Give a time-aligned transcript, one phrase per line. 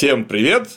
[0.00, 0.70] Всем привет!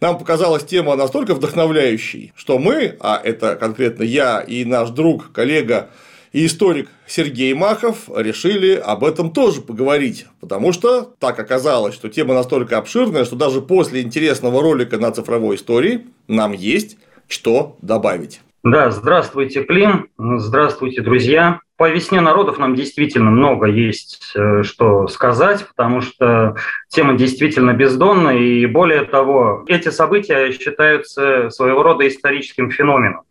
[0.00, 5.90] Нам показалась тема настолько вдохновляющей, что мы, а это конкретно я и наш друг, коллега
[6.32, 12.34] и историк Сергей Махов решили об этом тоже поговорить, потому что так оказалось, что тема
[12.34, 18.40] настолько обширная, что даже после интересного ролика на цифровой истории нам есть что добавить.
[18.68, 21.60] Да, здравствуйте, Клим, здравствуйте, друзья.
[21.76, 26.56] По весне народов нам действительно много есть э, что сказать, потому что
[26.88, 33.22] тема действительно бездонная, и более того, эти события считаются своего рода историческим феноменом.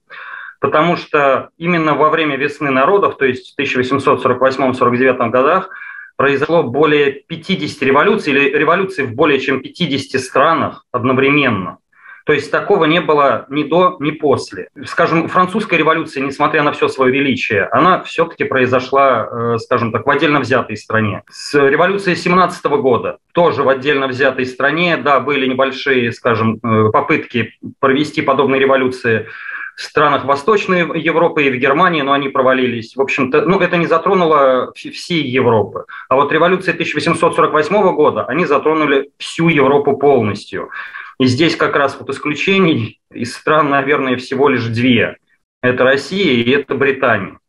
[0.62, 5.70] Потому что именно во время весны народов, то есть в 1848-49 годах,
[6.16, 11.80] произошло более 50 революций или революций в более чем 50 странах одновременно.
[12.26, 14.70] То есть такого не было ни до, ни после.
[14.86, 20.10] Скажем, французская революция, несмотря на все свое величие, она все-таки произошла, э, скажем так, в
[20.10, 21.22] отдельно взятой стране.
[21.30, 27.54] С революцией 17 года тоже в отдельно взятой стране, да, были небольшие, скажем, э, попытки
[27.80, 29.28] провести подобные революции
[29.76, 32.96] в странах Восточной Европы и в Германии, но они провалились.
[32.96, 35.86] В общем-то, ну, это не затронуло всей Европы.
[36.10, 40.70] А вот революция 1848 года, они затронули всю Европу полностью.
[41.20, 45.18] И здесь как раз вот исключений из стран, наверное, всего лишь две.
[45.62, 47.40] Это Россия и это Британия.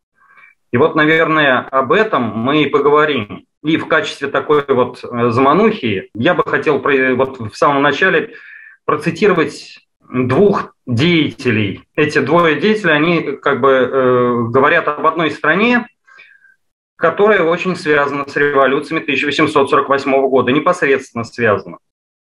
[0.73, 3.47] И вот, наверное, об этом мы и поговорим.
[3.63, 8.35] И в качестве такой вот э, заманухи я бы хотел вот в самом начале
[8.85, 11.83] процитировать двух деятелей.
[11.97, 15.87] Эти двое деятелей, они как бы э, говорят об одной стране,
[16.97, 21.79] которая очень связана с революциями 1848 года, непосредственно связана.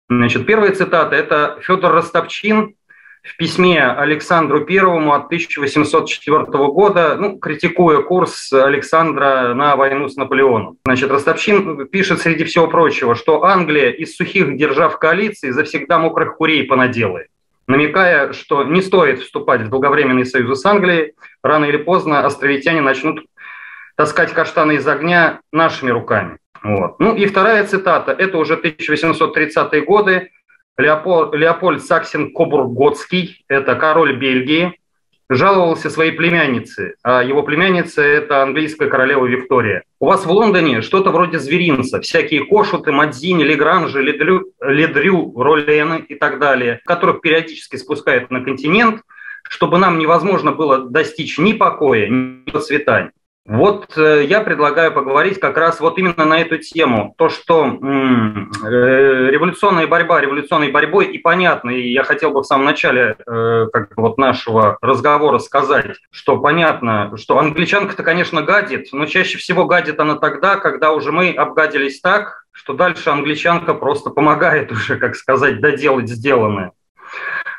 [0.09, 2.75] Значит, первая цитата– это Федор Ростовчин
[3.23, 10.77] в письме Александру Первому от 1804 года, ну, критикуя курс Александра на войну с Наполеоном.
[10.85, 16.63] Значит, Ростовчин пишет среди всего прочего, что Англия из сухих держав коалиции завсегда мокрых курей
[16.63, 17.27] понаделает
[17.67, 21.13] намекая, что не стоит вступать в долговременный союз с Англией,
[21.43, 23.25] рано или поздно островитяне начнут
[23.95, 26.37] таскать каштаны из огня нашими руками.
[26.63, 26.99] Вот.
[26.99, 30.31] Ну и вторая цитата, это уже 1830-е годы,
[30.77, 34.79] Леопольд, Леопольд Саксин Кобурготский, это король Бельгии,
[35.29, 39.83] жаловался своей племяннице, а его племянница– это английская королева Виктория.
[39.99, 46.15] У вас в Лондоне что-то вроде зверинца, всякие кошуты, Мадзини, Легранжи, Ледрю, Ледрю, Роллены и
[46.15, 49.01] так далее, которых периодически спускают на континент,
[49.49, 53.11] чтобы нам невозможно было достичь ни покоя, ни процветания.
[53.47, 57.15] Вот э, я предлагаю поговорить как раз вот именно на эту тему.
[57.17, 57.69] То, что э,
[59.31, 63.95] революционная борьба революционной борьбой и понятно, и я хотел бы в самом начале э, как
[63.95, 70.17] вот нашего разговора сказать, что понятно, что англичанка-то, конечно, гадит, но чаще всего гадит она
[70.17, 76.09] тогда, когда уже мы обгадились так, что дальше англичанка просто помогает уже, как сказать, доделать
[76.09, 76.73] сделанное.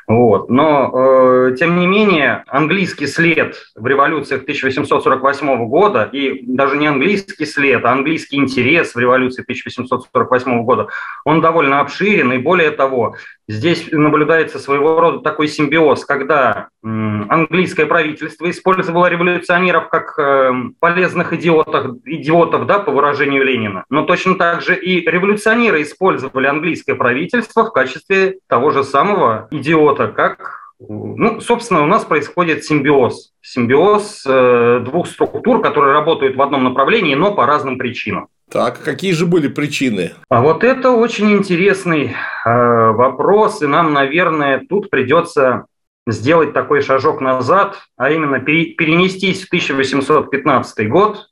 [0.09, 0.49] Вот.
[0.49, 7.45] Но, э, тем не менее, английский след в революциях 1848 года, и даже не английский
[7.45, 10.87] след, а английский интерес в революции 1848 года,
[11.25, 13.17] он довольно обширен, и более того,
[13.49, 21.33] здесь наблюдается своего рода такой симбиоз, когда э, английское правительство использовало революционеров как э, полезных
[21.33, 27.65] идиотов, идиотов, да, по выражению Ленина, но точно так же и революционеры использовали английское правительство
[27.65, 33.33] в качестве того же самого идиота, работа, как, ну, собственно, у нас происходит симбиоз.
[33.41, 38.27] Симбиоз э, двух структур, которые работают в одном направлении, но по разным причинам.
[38.51, 40.13] Так, какие же были причины?
[40.29, 42.15] А вот это очень интересный
[42.45, 45.65] э, вопрос, и нам, наверное, тут придется
[46.07, 51.27] сделать такой шажок назад, а именно перенестись в 1815 год,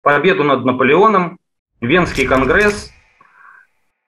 [0.00, 1.38] победу над Наполеоном,
[1.82, 2.90] Венский конгресс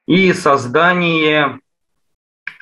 [0.07, 1.59] и создание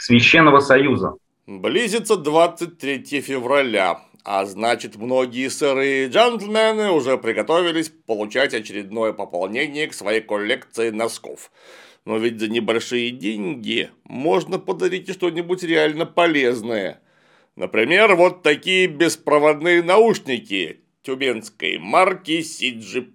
[0.05, 1.13] Священного Союза.
[1.47, 10.21] Близится 23 февраля, а значит многие сырые джентльмены уже приготовились получать очередное пополнение к своей
[10.21, 11.53] коллекции носков.
[12.05, 17.01] Но ведь за небольшие деньги можно подарить что-нибудь реально полезное.
[17.55, 22.41] Например, вот такие беспроводные наушники тюменской марки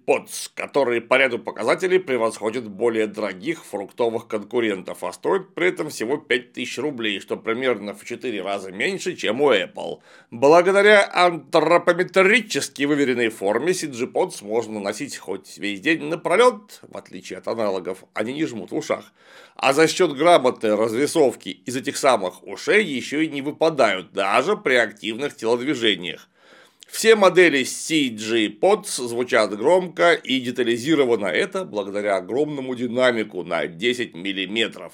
[0.06, 6.18] Pots, которые по ряду показателей превосходят более дорогих фруктовых конкурентов, а стоят при этом всего
[6.18, 10.00] 5000 рублей, что примерно в 4 раза меньше, чем у Apple.
[10.30, 18.04] Благодаря антропометрически выверенной форме Pots можно носить хоть весь день напролет, в отличие от аналогов,
[18.12, 19.12] они не жмут в ушах.
[19.56, 24.74] А за счет грамотной развесовки из этих самых ушей еще и не выпадают, даже при
[24.74, 26.28] активных телодвижениях.
[26.88, 34.90] Все модели CG PODS звучат громко и детализировано это благодаря огромному динамику на 10 мм,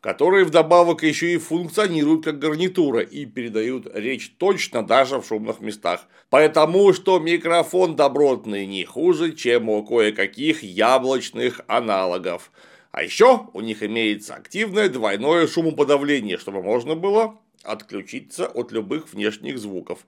[0.00, 6.06] которые вдобавок еще и функционируют как гарнитура и передают речь точно даже в шумных местах.
[6.28, 12.50] Потому что микрофон добротный не хуже, чем у кое-каких яблочных аналогов.
[12.90, 19.58] А еще у них имеется активное двойное шумоподавление, чтобы можно было отключиться от любых внешних
[19.58, 20.04] звуков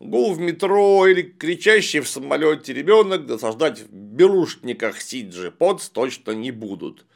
[0.00, 6.50] гул в метро или кричащий в самолете ребенок досаждать в берушниках Сиджи Подс точно не
[6.50, 7.06] будут.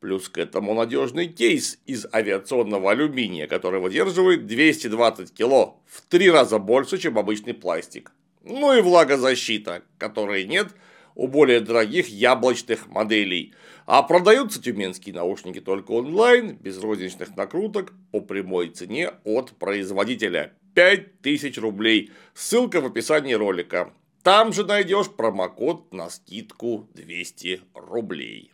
[0.00, 6.58] Плюс к этому надежный кейс из авиационного алюминия, который выдерживает 220 кило, в три раза
[6.58, 8.12] больше, чем обычный пластик.
[8.42, 10.68] Ну и влагозащита, которой нет
[11.14, 13.54] у более дорогих яблочных моделей.
[13.86, 21.58] А продаются тюменские наушники только онлайн, без розничных накруток, по прямой цене от производителя 5000
[21.58, 22.10] рублей.
[22.34, 23.92] Ссылка в описании ролика.
[24.22, 28.52] Там же найдешь промокод на скидку 200 рублей.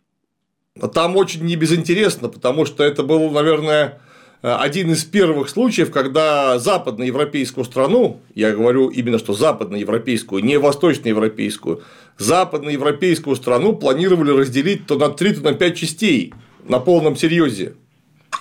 [0.93, 4.01] Там очень не безинтересно, потому что это был, наверное,
[4.41, 11.83] один из первых случаев, когда западноевропейскую страну, я говорю именно что западноевропейскую, не восточноевропейскую,
[12.17, 16.33] западноевропейскую страну планировали разделить то на 3, то на 5 частей
[16.63, 17.75] на полном серьезе.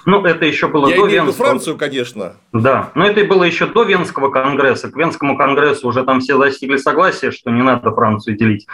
[0.07, 1.47] Ну, это еще было Я до имею Венского...
[1.47, 2.37] Францию, конечно.
[2.53, 4.91] Да, но это было еще до Венского конгресса.
[4.91, 8.67] К Венскому конгрессу уже там все достигли согласия, что не надо Францию делить.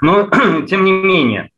[0.00, 0.28] Но,
[0.68, 1.50] тем не менее,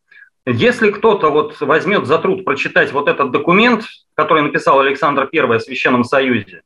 [0.45, 3.85] если кто-то вот возьмет за труд прочитать вот этот документ,
[4.15, 6.63] который написал Александр I о Священном Союзе,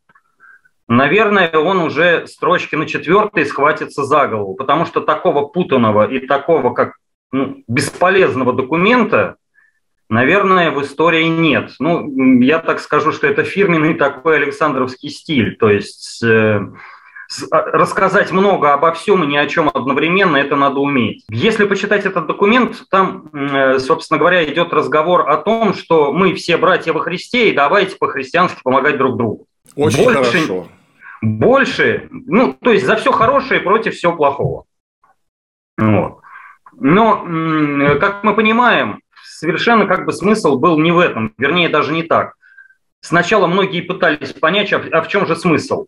[0.88, 6.72] наверное, он уже строчки на четвертой схватится за голову, потому что такого путанного и такого
[6.72, 6.94] как
[7.32, 9.36] ну, бесполезного документа
[10.08, 11.72] Наверное, в истории нет.
[11.80, 15.56] Ну, я так скажу, что это фирменный такой Александровский стиль.
[15.56, 16.60] То есть э,
[17.50, 21.24] а, рассказать много обо всем и ни о чем одновременно, это надо уметь.
[21.28, 26.56] Если почитать этот документ, там, э, собственно говоря, идет разговор о том, что мы все
[26.56, 29.46] братья во Христе, и давайте по-христиански помогать друг другу.
[29.74, 30.68] Очень больше, хорошо.
[31.20, 34.64] Больше, ну, то есть за все хорошее против всего плохого.
[35.78, 36.20] Вот.
[36.78, 37.26] Но,
[37.98, 39.00] как мы понимаем,
[39.36, 42.34] совершенно как бы смысл был не в этом, вернее, даже не так.
[43.00, 45.86] Сначала многие пытались понять, а, а в чем же смысл.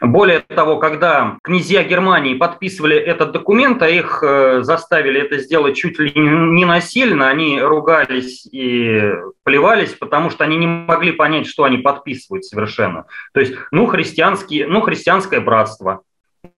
[0.00, 6.00] Более того, когда князья Германии подписывали этот документ, а их э, заставили это сделать чуть
[6.00, 9.12] ли не насильно, они ругались и
[9.44, 13.06] плевались, потому что они не могли понять, что они подписывают совершенно.
[13.32, 16.02] То есть, ну, христианские, ну, христианское братство,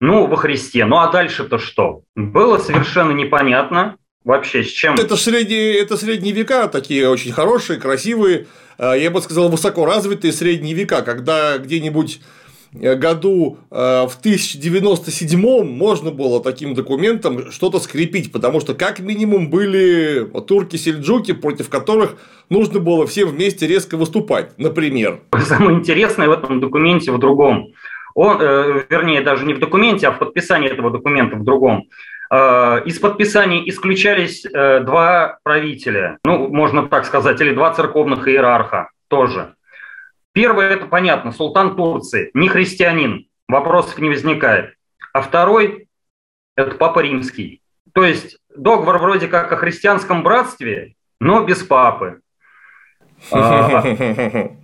[0.00, 2.00] ну, во Христе, ну, а дальше-то что?
[2.14, 3.96] Было совершенно непонятно
[4.26, 4.96] вообще с чем?
[4.96, 8.46] Это средние, это средние века, такие очень хорошие, красивые,
[8.76, 12.20] э, я бы сказал, высоко развитые средние века, когда где-нибудь
[12.74, 19.48] э, году э, в 1097 можно было таким документом что-то скрепить, потому что как минимум
[19.48, 22.16] были турки-сельджуки, против которых
[22.50, 25.20] нужно было всем вместе резко выступать, например.
[25.38, 27.72] Самое интересное в этом документе в другом.
[28.14, 31.90] Он, вернее, даже не в документе, а в подписании этого документа в другом.
[32.30, 38.90] Э, из подписаний исключались э, два правителя, ну, можно так сказать, или два церковных иерарха
[39.08, 39.54] тоже.
[40.32, 44.74] Первый, это понятно, султан Турции, не христианин, вопросов не возникает.
[45.12, 45.88] А второй,
[46.56, 47.62] это папа римский.
[47.94, 52.20] То есть договор вроде как о христианском братстве, но без папы.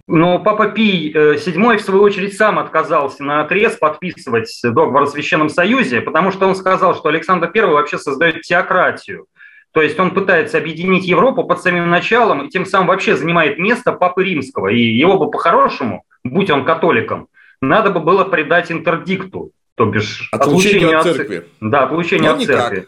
[0.06, 5.06] Но Папа Пий VII, э, в свою очередь, сам отказался на отрез подписывать договор о
[5.06, 9.26] Священном Союзе, потому что он сказал, что Александр I вообще создает теократию.
[9.72, 13.92] То есть он пытается объединить Европу под самим началом и тем самым вообще занимает место
[13.92, 14.68] Папы Римского.
[14.68, 17.28] И его бы по-хорошему, будь он католиком,
[17.62, 21.46] надо бы было предать интердикту, то бишь отлучение от церкви.
[21.60, 22.86] Да, отлучение от церкви.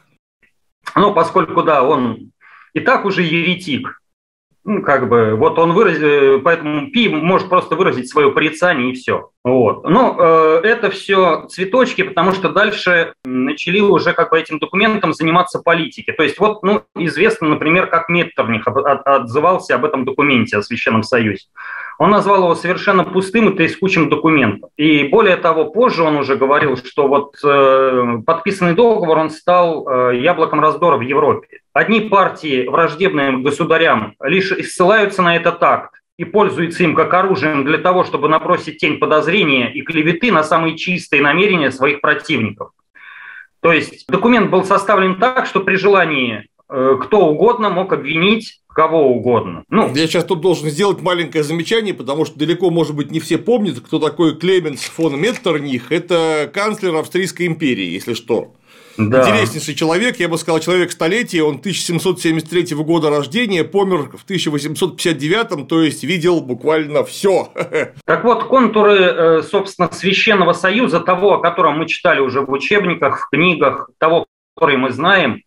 [0.95, 2.31] Ну, поскольку, да, он
[2.75, 4.01] и так уже еретик,
[4.65, 9.31] ну, как бы, вот он выразил, поэтому Пи может просто выразить свое порицание и все.
[9.45, 9.85] Вот.
[9.85, 15.61] Но э, это все цветочки, потому что дальше начали уже как бы этим документом заниматься
[15.61, 16.13] политики.
[16.13, 21.45] То есть вот, ну, известно, например, как Меттерних отзывался об этом документе о Священном Союзе.
[22.05, 24.69] Он назвал его совершенно пустым и трескучим документом.
[24.77, 30.19] И более того, позже он уже говорил, что вот э, подписанный договор, он стал э,
[30.19, 31.61] яблоком раздора в Европе.
[31.73, 37.79] Одни партии, враждебные государям, лишь ссылаются на этот акт и пользуются им как оружием для
[37.79, 42.73] того, чтобы набросить тень подозрения и клеветы на самые чистые намерения своих противников.
[43.61, 46.49] То есть документ был составлен так, что при желании
[47.03, 49.65] кто угодно мог обвинить кого угодно.
[49.71, 53.39] Ну, я сейчас тут должен сделать маленькое замечание, потому что далеко, может быть, не все
[53.39, 55.93] помнят, кто такой Клеменс фон Меттерних.
[55.93, 58.55] Это канцлер Австрийской империи, если что.
[58.97, 59.23] Да.
[59.23, 65.83] Интереснейший человек, я бы сказал, человек столетия, он 1773 года рождения, помер в 1859, то
[65.83, 67.49] есть видел буквально все.
[68.07, 73.21] Так вот, контуры, э, собственно, Священного Союза, того, о котором мы читали уже в учебниках,
[73.21, 75.43] в книгах, того, который мы знаем,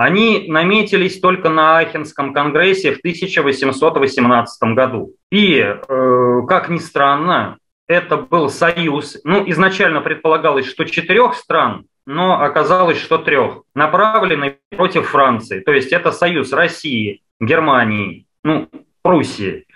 [0.00, 5.12] они наметились только на Ахенском конгрессе в 1818 году.
[5.30, 12.40] И, э, как ни странно, это был союз, ну, изначально предполагалось, что четырех стран, но
[12.40, 15.60] оказалось, что трех, направленный против Франции.
[15.60, 18.70] То есть это союз России, Германии, ну,
[19.02, 19.66] Пруссии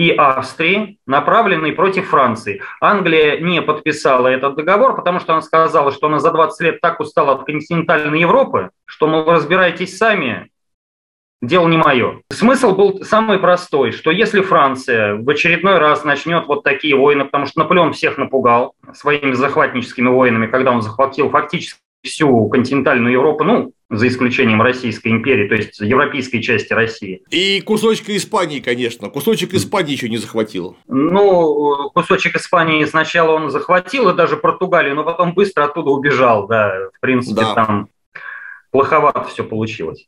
[0.00, 2.62] и Австрии, направленный против Франции.
[2.80, 7.00] Англия не подписала этот договор, потому что она сказала, что она за 20 лет так
[7.00, 10.48] устала от континентальной Европы, что, мол, разбирайтесь сами,
[11.42, 12.22] дело не мое.
[12.32, 17.44] Смысл был самый простой, что если Франция в очередной раз начнет вот такие войны, потому
[17.44, 23.72] что Наполеон всех напугал своими захватническими войнами, когда он захватил фактически всю континентальную Европу, ну,
[23.90, 27.22] за исключением Российской империи, то есть европейской части России.
[27.30, 29.10] И кусочка Испании, конечно.
[29.10, 30.76] Кусочек Испании еще не захватил.
[30.86, 36.72] Ну, кусочек Испании сначала он захватил, и даже Португалию, но потом быстро оттуда убежал, да.
[36.96, 37.54] В принципе, да.
[37.54, 37.88] там
[38.70, 40.06] плоховато все получилось.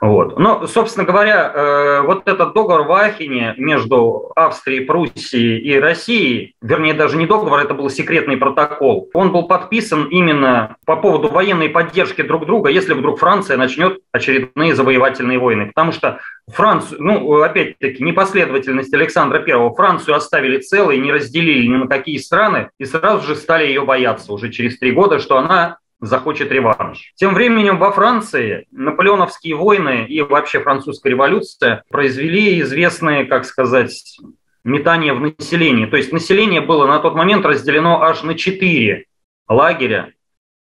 [0.00, 0.38] Вот.
[0.38, 6.92] Но, собственно говоря, э, вот этот договор в Ахене между Австрией, Пруссией и Россией, вернее,
[6.92, 12.20] даже не договор, это был секретный протокол, он был подписан именно по поводу военной поддержки
[12.20, 15.68] друг друга, если вдруг Франция начнет очередные завоевательные войны.
[15.68, 21.86] Потому что Францию, ну, опять-таки, непоследовательность Александра I, Францию оставили целой, не разделили ни на
[21.86, 26.50] какие страны, и сразу же стали ее бояться уже через три года, что она захочет
[26.50, 27.12] реванш.
[27.16, 34.18] Тем временем во Франции наполеоновские войны и вообще французская революция произвели известные, как сказать,
[34.64, 35.86] метания в населении.
[35.86, 39.06] То есть население было на тот момент разделено аж на четыре
[39.48, 40.12] лагеря,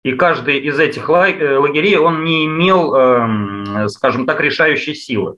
[0.04, 5.36] и каждый из этих э, лагерей он не имел, эм, скажем так, решающей силы.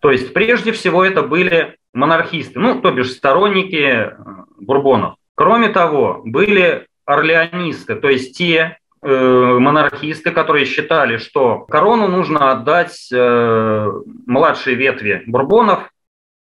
[0.00, 4.16] То есть прежде всего это были монархисты, ну, то бишь сторонники э,
[4.58, 5.14] Бурбонов.
[5.36, 13.92] Кроме того, были орлеонисты, то есть те, монархисты, которые считали, что корону нужно отдать э,
[14.26, 15.90] младшей ветви бурбонов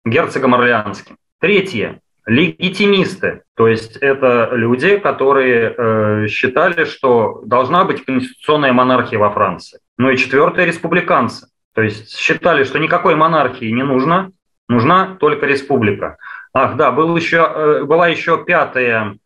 [0.06, 1.18] герцогам Орлеанским.
[1.40, 2.02] Третье.
[2.28, 9.80] Легитимисты, то есть это люди, которые э, считали, что должна быть конституционная монархия во Франции.
[10.00, 14.32] Ну и четвертое– республиканцы, то есть считали, что никакой монархии не нужно,
[14.68, 16.18] нужна только республика.
[16.52, 19.25] Ах, да, был еще, э, была еще пятая Э,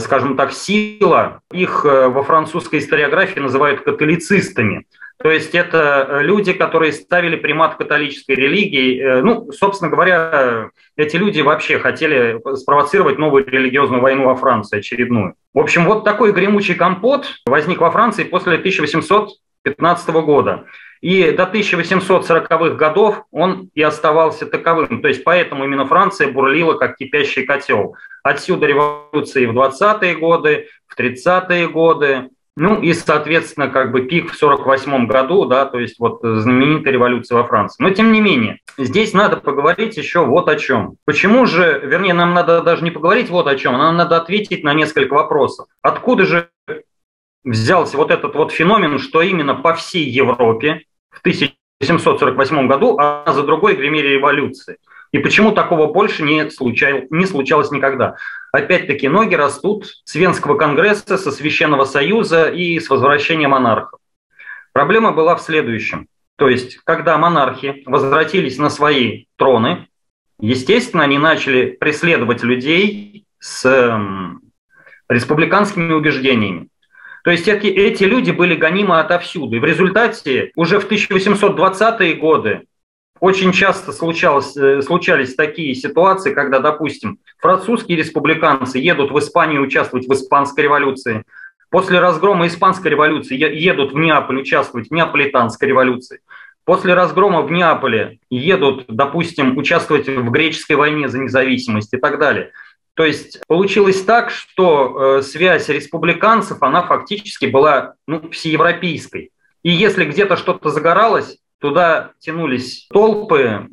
[0.00, 1.40] скажем так, сила.
[1.50, 4.86] Их э, во французской историографии называют католицистами.
[5.18, 9.20] То есть это э, люди, которые ставили примат католической религии.
[9.22, 15.34] Ну, собственно говоря, эти люди вообще хотели спровоцировать новую религиозную войну во Франции, очередную.
[15.54, 20.64] В общем, вот такой гремучий компот возник во Франции после 1815 года.
[21.02, 25.02] И до 1840-х годов он и оставался таковым.
[25.02, 27.96] То есть поэтому именно Франция бурлила как кипящий котел.
[28.22, 34.36] Отсюда революции в 20-е годы, в 30-е годы, ну и, соответственно, как бы пик в
[34.36, 37.82] 48 году, да, то есть вот знаменитая революция во Франции.
[37.82, 40.96] Но тем не менее, здесь надо поговорить еще вот о чем.
[41.04, 44.74] Почему же, вернее, нам надо даже не поговорить вот о чем, нам надо ответить на
[44.74, 45.66] несколько вопросов.
[45.80, 46.50] Откуда же
[47.42, 50.82] взялся вот этот вот феномен, что именно по всей Европе
[51.12, 54.78] в 1748 году, а за другой гремели революции.
[55.12, 58.16] И почему такого больше не, случай, не случалось никогда?
[58.50, 64.00] Опять-таки, ноги растут с Венского конгресса, со Священного Союза и с возвращения монархов.
[64.72, 66.08] Проблема была в следующем.
[66.36, 69.86] То есть, когда монархи возвратились на свои троны,
[70.40, 74.00] естественно, они начали преследовать людей с
[75.08, 76.68] республиканскими убеждениями.
[77.24, 79.56] То есть эти, эти люди были гонимы отовсюду.
[79.56, 82.62] И в результате уже в 1820-е годы
[83.20, 90.08] очень часто случалось, э, случались такие ситуации, когда, допустим, французские республиканцы едут в Испанию участвовать
[90.08, 91.22] в Испанской революции,
[91.70, 96.18] после разгрома Испанской революции едут в Неаполь участвовать в Неаполитанской революции.
[96.64, 102.50] после разгрома в Неаполе едут, допустим, участвовать в греческой войне за независимость и так далее.
[102.94, 109.30] То есть получилось так, что э, связь республиканцев, она фактически была ну, всеевропейской.
[109.62, 113.68] И если где-то что-то загоралось, туда тянулись толпы,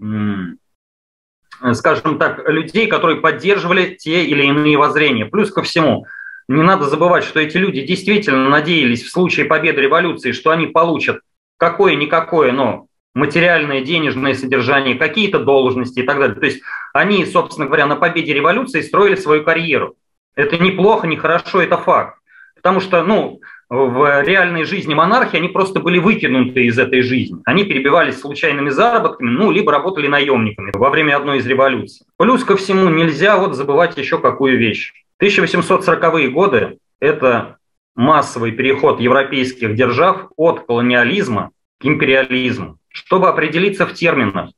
[1.73, 5.25] скажем так, людей, которые поддерживали те или иные воззрения.
[5.25, 6.05] Плюс ко всему,
[6.47, 11.19] не надо забывать, что эти люди действительно надеялись в случае победы революции, что они получат
[11.57, 16.35] какое-никакое, но материальное, денежное содержание, какие-то должности и так далее.
[16.35, 16.61] То есть
[16.93, 19.95] они, собственно говоря, на победе революции строили свою карьеру.
[20.35, 22.19] Это неплохо, не хорошо, это факт.
[22.55, 23.39] Потому что, ну,
[23.69, 27.39] в реальной жизни монархии они просто были выкинуты из этой жизни.
[27.45, 32.05] Они перебивались случайными заработками, ну, либо работали наемниками во время одной из революций.
[32.17, 34.93] Плюс ко всему нельзя вот забывать еще какую вещь.
[35.21, 37.57] 1840-е годы– это
[37.95, 42.78] массовый переход европейских держав от колониализма к империализму.
[42.89, 44.51] Чтобы определиться в терминах,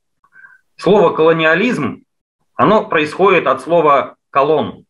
[0.77, 2.03] слово «колониализм»
[2.55, 4.85] оно происходит от слова «колон»,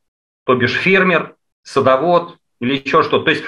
[0.45, 3.25] то бишь фермер, садовод или еще что-то.
[3.25, 3.43] То есть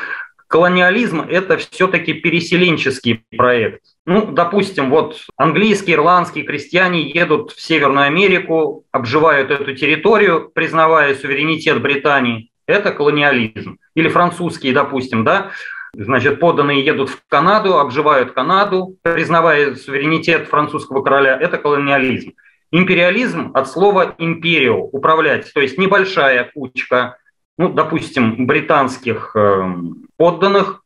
[0.47, 3.83] колониализм– это все-таки переселенческий проект.
[4.05, 11.81] Ну, допустим, вот английские, ирландские крестьяне едут в Северную Америку, обживают эту территорию, признавая суверенитет
[11.81, 12.51] Британии.
[12.67, 13.77] Это колониализм.
[13.95, 15.51] Или французские, допустим, да,
[15.95, 21.37] Значит, подданные едут в Канаду, обживают Канаду, признавая суверенитет французского короля.
[21.39, 22.33] Это колониализм.
[22.71, 27.17] Империализм от слова «империо»– управлять, то есть небольшая кучка,
[27.59, 29.75] ну, допустим, британских э,
[30.17, 30.83] подданных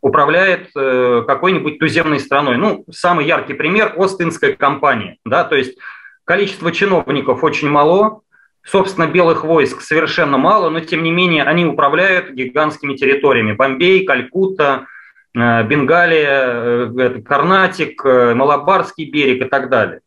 [0.00, 2.56] управляет э, какой-нибудь туземной страной.
[2.56, 5.18] Ну, самый яркий пример– Остинская компания.
[5.24, 5.78] Да, то есть
[6.24, 8.22] количество чиновников очень мало,
[8.70, 13.52] Собственно, белых войск совершенно мало, но тем не менее они управляют гигантскими территориями.
[13.52, 14.86] Бомбей, Калькутта,
[15.34, 20.00] э, Бенгалия, э, Карнатик, э, Малабарский берег и так далее.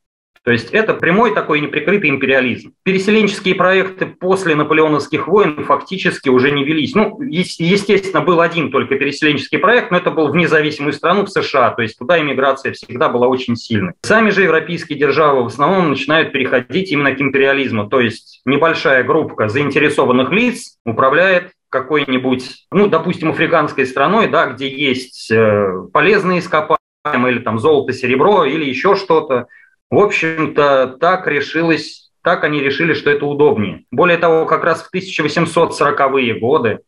[0.44, 2.74] То есть это прямой такой неприкрытый империализм.
[2.84, 6.96] Переселенческие проекты после наполеоновских войн фактически уже не велись.
[6.96, 11.72] Ну, естественно, был один только переселенческий проект, но это был в независимую страну, в США,
[11.72, 13.94] то есть туда иммиграция всегда была очень сильной.
[14.02, 19.48] Сами же европейские державы в основном начинают переходить именно к империализму, то есть небольшая группа
[19.48, 27.40] заинтересованных лиц управляет какой-нибудь, ну, допустим, африканской страной, да, где есть э, полезные ископаемые, или
[27.40, 29.48] там золото, серебро, или еще что-то,
[29.92, 33.84] в общем-то, так решилось, так они решили, что это удобнее.
[33.92, 36.80] Более того, как раз в 1840-е годы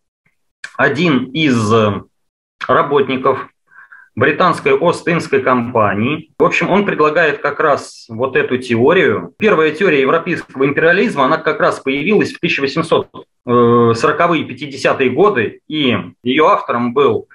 [0.78, 1.72] один из
[2.68, 3.50] работников
[4.16, 6.32] британской Ост-Индской компании.
[6.38, 9.34] В общем, он предлагает как раз вот эту теорию.
[9.38, 16.94] Первая теория европейского империализма, она как раз появилась в 1840-е 50-е годы, и ее автором
[16.94, 17.28] был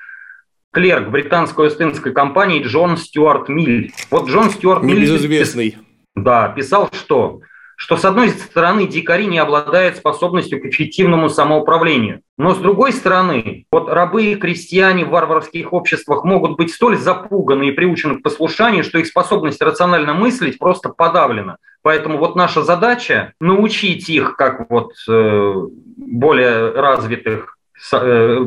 [0.72, 3.92] клерк британской Остинской компании Джон Стюарт Миль.
[4.10, 5.00] Вот Джон Стюарт Миль...
[5.00, 5.78] Небезызвестный.
[6.14, 7.40] Да, писал, что
[7.80, 13.66] что с одной стороны дикари не обладают способностью к эффективному самоуправлению, но с другой стороны,
[13.70, 18.82] вот рабы и крестьяне в варварских обществах могут быть столь запуганы и приучены к послушанию,
[18.82, 21.58] что их способность рационально мыслить просто подавлена.
[21.82, 25.54] Поэтому вот наша задача научить их, как вот э,
[25.96, 27.57] более развитых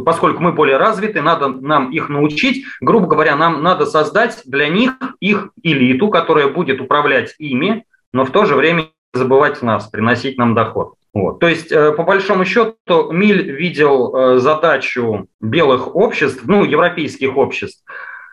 [0.06, 2.66] поскольку мы более развиты, надо нам их научить.
[2.82, 8.32] Грубо говоря, нам надо создать для них их элиту, которая будет управлять ими, но в
[8.32, 10.94] то же время забывать нас, приносить нам доход.
[11.14, 11.40] Вот.
[11.40, 17.84] То есть, э, по большому счету, Миль видел э, задачу белых обществ, ну, европейских обществ,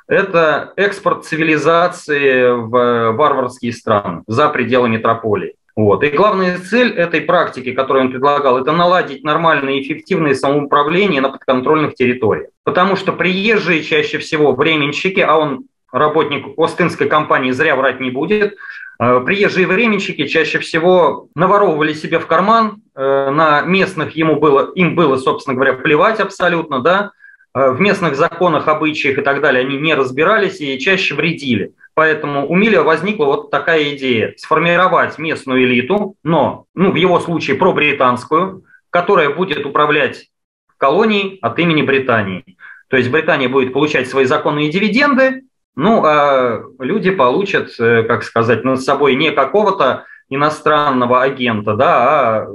[0.06, 5.54] это экспорт цивилизации в варварские страны за пределы метрополии.
[5.78, 6.02] Вот.
[6.02, 11.28] И главная цель этой практики, которую он предлагал, это наладить нормальное и эффективное самоуправление на
[11.28, 12.48] подконтрольных территориях.
[12.64, 18.56] Потому что приезжие чаще всего временщики, а он работник Остинской компании зря врать не будет,
[18.98, 24.96] э, приезжие временщики чаще всего наворовывали себе в карман, э, на местных ему было, им
[24.96, 27.12] было, собственно говоря, плевать абсолютно, да,
[27.54, 31.72] в местных законах, обычаях и так далее они не разбирались и чаще вредили.
[31.94, 37.56] Поэтому у Миля возникла вот такая идея– сформировать местную элиту, но ну, в его случае
[37.56, 40.28] пробританскую, которая будет управлять
[40.76, 42.56] колонией от имени Британии.
[42.88, 45.42] То есть Британия будет получать свои законные дивиденды,
[45.74, 52.46] ну а люди получат, э, как сказать, над собой не какого-то иностранного агента, да, а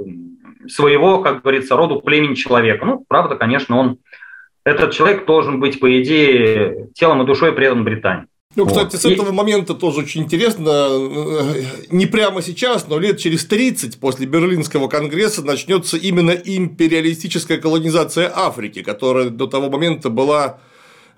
[0.68, 2.84] своего, как говорится, роду племени человека.
[2.84, 3.98] Ну, правда, конечно, он
[4.64, 8.26] этот человек должен быть, по идее, телом и душой предан Британии.
[8.56, 9.00] Ну, кстати, вот.
[9.00, 14.26] с этого момента тоже очень интересно, э, не прямо сейчас, но лет через 30 после
[14.26, 20.60] Берлинского конгресса начнется именно империалистическая колонизация Африки, которая до того момента была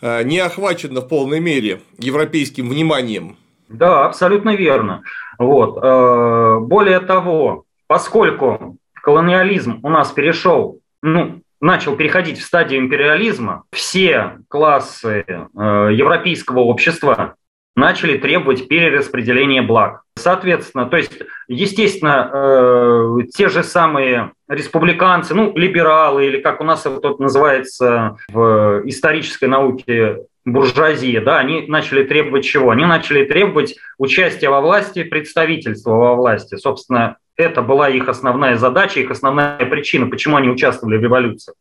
[0.01, 3.37] э, не охвачено в полной мере европейским вниманием.
[3.69, 5.03] Да, абсолютно верно.
[5.39, 5.79] Вот.
[5.83, 14.39] Э, более того, поскольку колониализм у нас перешел, ну, начал переходить в стадию империализма, все
[14.49, 15.43] классы э,
[15.93, 17.35] европейского общества
[17.75, 20.03] начали требовать перераспределения благ.
[20.17, 21.13] Соответственно, то есть,
[21.47, 28.83] естественно, э, те же самые республиканцы, ну, либералы, или как у нас это называется в
[28.87, 32.71] исторической науке буржуазия, да, они начали требовать чего?
[32.71, 36.57] Они начали требовать участия во власти, представительства во власти.
[36.57, 41.55] Собственно, это была их основная задача, их основная причина, почему они участвовали в революции.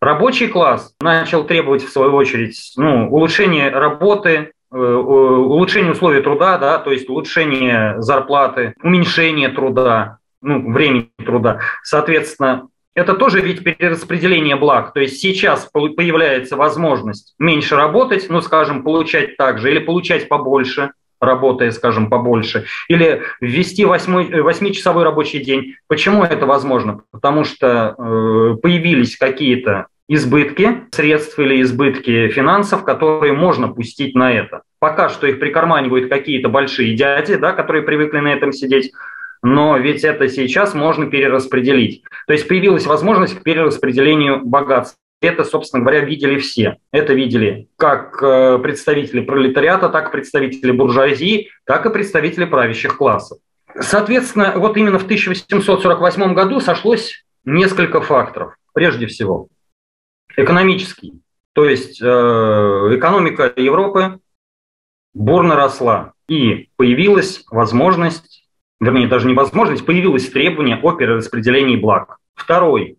[0.00, 6.78] Рабочий класс начал требовать, в свою очередь, ну, улучшения работы, э, улучшение условий труда, да,
[6.78, 11.60] то есть улучшение зарплаты, уменьшение труда, ну, времени труда.
[11.82, 14.92] Соответственно, это тоже ведь перераспределение благ.
[14.92, 20.92] То есть сейчас появляется возможность меньше работать, ну, скажем, получать так же или получать побольше–
[21.20, 25.74] работая, скажем, побольше, или ввести восьмичасовой рабочий день.
[25.88, 27.02] Почему это возможно?
[27.10, 34.62] Потому что э, появились какие-то избытки средств или избытки финансов, которые можно пустить на это.
[34.78, 38.92] Пока что их прикарманивают какие-то большие дяди, да, которые привыкли на этом сидеть,
[39.42, 42.02] но ведь это сейчас можно перераспределить.
[42.26, 44.98] То есть появилась возможность к перераспределению богатств.
[45.20, 46.76] Это, собственно говоря, видели все.
[46.92, 53.38] Это видели как э, представители пролетариата, так и представители буржуазии, так и представители правящих классов.
[53.78, 58.56] Соответственно, вот именно в 1848 году сошлось несколько факторов.
[58.74, 59.48] Прежде всего,
[60.36, 61.14] экономический.
[61.54, 64.20] То есть э, экономика Европы
[65.14, 66.12] бурно росла.
[66.28, 68.46] И появилась возможность,
[68.80, 72.18] вернее, даже не возможность, появилось требование о перераспределении благ.
[72.34, 72.98] Второй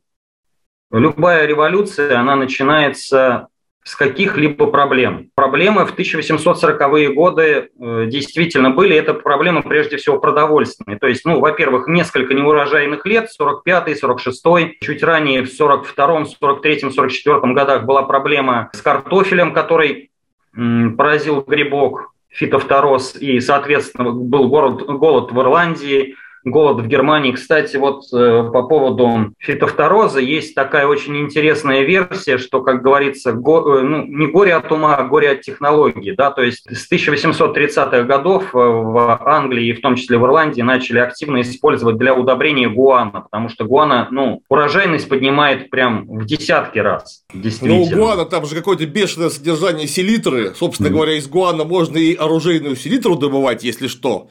[0.92, 3.48] Любая революция, она начинается
[3.84, 5.32] с каких-либо проблем.
[5.34, 8.96] Проблемы в 1840-е годы э, действительно были.
[8.96, 11.00] Это проблемы прежде всего продовольственные.
[11.00, 14.78] То есть, ну, во-первых, несколько неурожайных лет, 45-й, 46-й.
[14.82, 20.12] Чуть ранее, в 42-м, 43-м, 44-м годах была проблема с картофелем, который
[20.54, 26.16] поразил грибок, фитофтороз, и, соответственно, был город, голод в Ирландии–
[26.50, 27.32] голод в Германии.
[27.32, 33.78] Кстати, вот э, по поводу фитофтороза есть такая очень интересная версия, что, как говорится, го,
[33.78, 36.12] э, ну, не горе от ума, а горе от технологии.
[36.12, 36.32] Да?
[36.32, 41.00] То есть с 1830-х годов э, в Англии и в том числе в Ирландии начали
[41.00, 47.24] активно использовать для удобрения гуана, потому что гуана, ну, урожайность поднимает прям в десятки раз.
[47.62, 50.54] Ну, у гуана там же какое-то бешеное содержание селитры.
[50.56, 50.92] Собственно mm-hmm.
[50.92, 54.30] говоря, из гуана можно и оружейную селитру добывать, если что.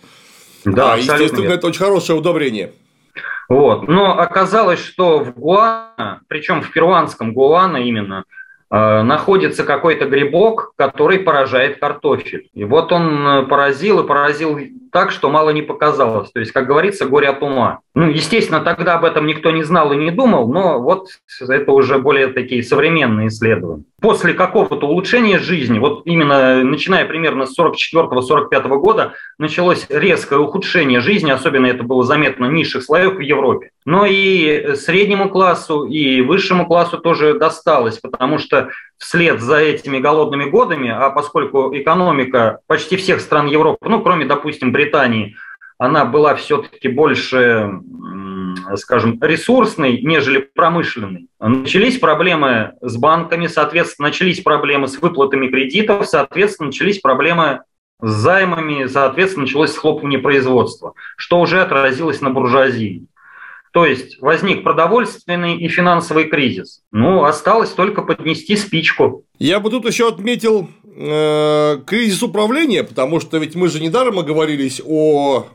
[0.66, 1.59] Да, а, естественно, нет.
[1.59, 2.72] это очень хорошее удобрение.
[3.48, 3.87] Вот.
[3.87, 8.24] Но оказалось, что в Гуана, причем в перуанском Гуана именно,
[8.70, 12.48] э, находится какой-то грибок, который поражает картофель.
[12.52, 14.59] И вот он э, поразил и поразил
[14.96, 16.32] так, что мало не показалось.
[16.32, 17.80] То есть, как говорится, горе от ума.
[17.94, 21.98] Ну, естественно, тогда об этом никто не знал и не думал, но вот это уже
[21.98, 23.85] более такие современные исследования.
[24.00, 31.30] После какого-то улучшения жизни, вот именно начиная примерно с 44-45 года, началось резкое ухудшение жизни,
[31.30, 33.72] особенно это было заметно низших слоев в Европе.
[33.85, 40.44] Но и среднему классу, и высшему классу тоже досталось, потому что вслед за этими голодными
[40.44, 45.37] годами, а поскольку экономика почти всех стран Европы, ну, кроме, допустим, Британии,
[45.78, 47.70] она была все-таки больше,
[48.76, 51.28] скажем, ресурсной, нежели промышленной.
[51.38, 57.61] Начались проблемы с банками, соответственно, начались проблемы с выплатами кредитов, соответственно, начались проблемы
[58.00, 63.06] с займами, соответственно, началось схлопывание производства, что уже отразилось на буржуазии.
[63.76, 66.80] То есть возник продовольственный и финансовый кризис.
[66.92, 69.26] Ну, осталось только поднести спичку.
[69.38, 74.80] Я бы тут еще отметил э, кризис управления, потому что ведь мы же недаром оговорились
[74.82, 75.48] о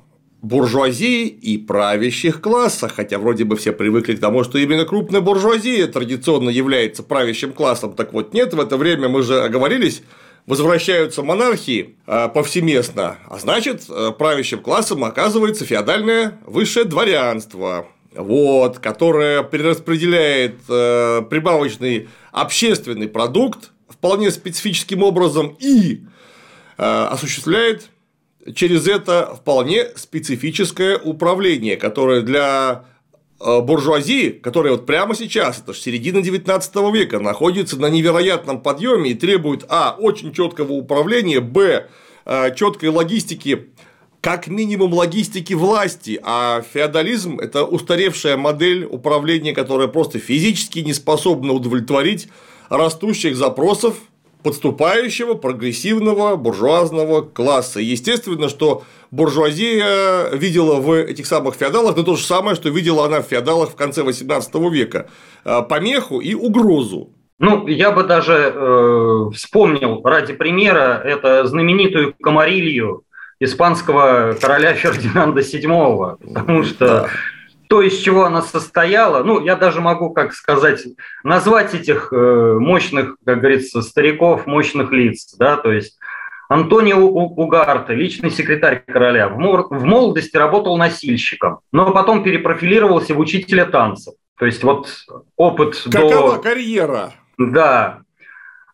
[0.43, 5.87] буржуазии и правящих классах, хотя вроде бы все привыкли к тому, что именно крупная буржуазия
[5.87, 7.93] традиционно является правящим классом.
[7.93, 10.03] Так вот, нет, в это время мы же оговорились,
[10.45, 19.43] возвращаются монархии э, повсеместно, а значит, э, правящим классом оказывается феодальное высшее дворянство, вот, которая
[19.43, 26.01] перераспределяет э, прибавочный общественный продукт вполне специфическим образом и
[26.77, 27.89] э, осуществляет
[28.55, 32.85] через это вполне специфическое управление, которое для
[33.39, 39.11] э, буржуазии, которая вот прямо сейчас, это же середина 19 века, находится на невероятном подъеме
[39.11, 39.95] и требует а.
[39.97, 41.87] очень четкого управления, б.
[42.25, 43.69] Э, четкой логистики
[44.21, 51.53] как минимум логистики власти, а феодализм– это устаревшая модель управления, которая просто физически не способна
[51.53, 52.29] удовлетворить
[52.69, 53.95] растущих запросов
[54.43, 57.79] подступающего прогрессивного буржуазного класса.
[57.79, 63.21] Естественно, что буржуазия видела в этих самых феодалах ну, то же самое, что видела она
[63.21, 65.09] в феодалах в конце XVIII века–
[65.69, 67.11] помеху и угрозу.
[67.39, 73.03] Ну, я бы даже э, вспомнил ради примера это знаменитую комарилью
[73.41, 77.07] испанского короля Фердинанда VII, потому что да.
[77.67, 80.85] то, из чего она состояла, ну, я даже могу, как сказать,
[81.23, 85.97] назвать этих э, мощных, как говорится, стариков, мощных лиц, да, то есть
[86.49, 94.13] Антонио Угарте, личный секретарь короля, в молодости работал носильщиком, но потом перепрофилировался в учителя танцев.
[94.37, 94.87] То есть вот
[95.35, 96.41] опыт Какова до...
[96.41, 97.13] карьера?
[97.37, 98.01] Да.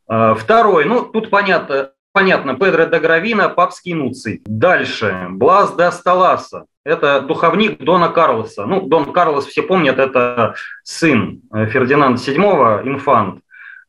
[0.08, 4.42] А, второй, ну, тут понятно, понятно, Педро де Гравина, папский нуций.
[4.48, 8.66] Дальше, Блас де Асталаса, это духовник Дона Карлоса.
[8.66, 13.42] Ну, Дон Карлос, все помнят, это сын Фердинанда VII, инфант,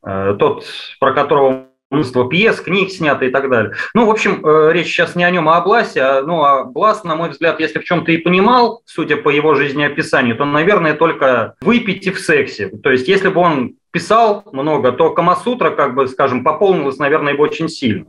[0.05, 0.63] э, тот,
[0.99, 3.73] про которого множество пьес, книг снято и так далее.
[3.95, 6.01] Ну, в общем, э, речь сейчас не о нем, а о Бласе.
[6.03, 9.55] А, ну, а Блас, на мой взгляд, если в чем-то и понимал, судя по его
[9.55, 12.69] жизнеописанию, то, наверное, только выпить и в сексе.
[12.83, 17.41] То есть, если бы он писал много, то Камасутра, как бы, скажем, пополнилась, наверное, бы
[17.41, 18.05] очень сильно.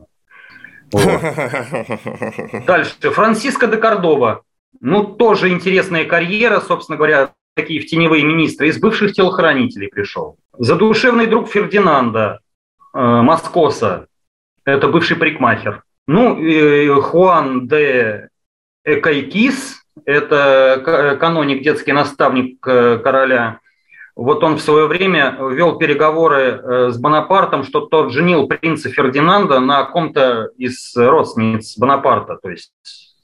[2.67, 2.93] Дальше.
[3.01, 4.41] Франциско де Кордова.
[4.81, 8.67] Ну, тоже интересная карьера, собственно говоря, такие в теневые министры.
[8.67, 10.37] Из бывших телохранителей пришел.
[10.57, 12.39] Задушевный друг Фердинанда,
[12.93, 14.07] э, Маскоса.
[14.65, 15.83] Это бывший парикмахер.
[16.07, 18.29] Ну, и Хуан де
[18.83, 23.60] Экайкис, это каноник, детский наставник э, короля
[24.21, 29.59] вот он в свое время вел переговоры э, с Бонапартом, что тот женил принца Фердинанда
[29.59, 32.71] на ком-то из родственниц Бонапарта, то есть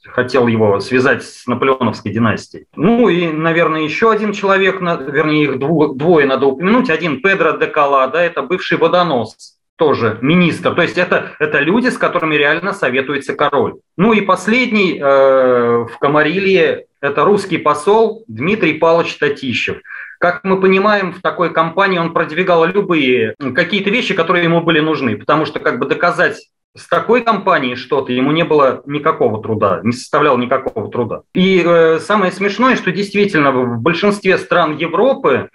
[0.04, 2.66] хотел его связать с наполеоновской династией.
[2.74, 6.90] Ну и, наверное, еще один человек, вернее, их двое надо упомянуть.
[6.90, 10.74] Один Педро де Калада, это бывший водонос, тоже министр.
[10.74, 13.74] То есть это, это люди, с которыми реально советуется король.
[13.96, 19.76] Ну и последний э, в Камарилье– это русский посол Дмитрий Павлович Татищев–
[20.18, 25.16] как мы понимаем, в такой компании он продвигал любые какие-то вещи, которые ему были нужны,
[25.16, 26.38] потому что как бы доказать
[26.76, 31.22] с такой компанией что-то ему не было никакого труда, не составляло никакого труда.
[31.34, 35.48] И э, самое смешное, что действительно в большинстве стран Европы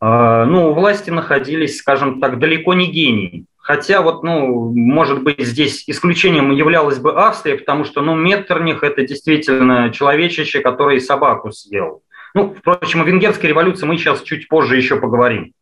[0.00, 3.46] э, ну, власти находились, скажем так, далеко не гении.
[3.58, 9.06] Хотя вот, ну, может быть, здесь исключением являлась бы Австрия, потому что, ну, Меттерних– это
[9.06, 12.02] действительно человечище, который собаку съел.
[12.34, 15.52] Ну, впрочем, о венгерской революции мы сейчас чуть позже еще поговорим.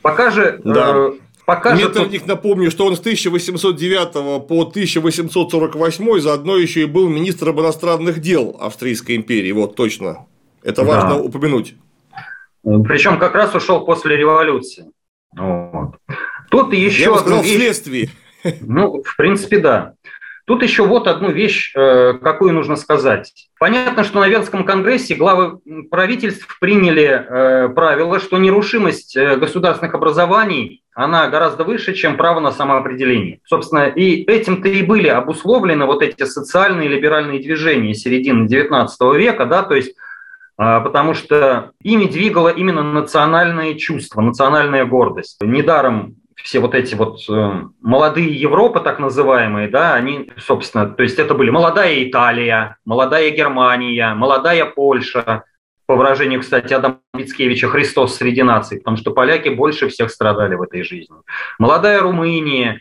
[0.00, 0.60] Пока же...
[0.64, 0.92] Да.
[0.94, 1.12] Э,
[1.44, 8.20] пока Меттерник, напомню, что он с 1809 по 1848 заодно еще и был министром иностранных
[8.20, 9.52] дел Австрийской империи.
[9.52, 10.26] Вот точно.
[10.62, 11.16] Это важно да.
[11.16, 11.74] упомянуть.
[12.62, 14.86] Причем как раз ушел после революции.
[15.36, 15.96] Вот.
[16.50, 17.02] Тут еще...
[17.02, 17.52] Я бы сказал, вещь...
[17.52, 18.10] вследствие.
[18.60, 19.94] Ну, в принципе, да.
[20.44, 23.32] Тут еще вот одну вещь, э, какую нужно сказать.
[23.60, 30.82] Понятно, что на Венском конгрессе главы правительств приняли э, правило, что нерушимость э, государственных образований,
[30.94, 33.38] она гораздо выше, чем право на самоопределение.
[33.44, 39.62] Собственно, и этим-то и были обусловлены вот эти социальные либеральные движения середины XIX века, да,
[39.62, 39.94] то есть
[40.56, 45.38] потому что ими двигало именно национальное чувство, национальная гордость.
[45.40, 51.18] Недаром все вот эти вот э, молодые Европы, так называемые, да, они, собственно, то есть
[51.18, 55.44] это были молодая Италия, молодая Германия, молодая Польша,
[55.86, 60.62] по выражению, кстати, Адама Мицкевича, Христос среди наций, потому что поляки больше всех страдали в
[60.62, 61.16] этой жизни.
[61.58, 62.80] Молодая Румыния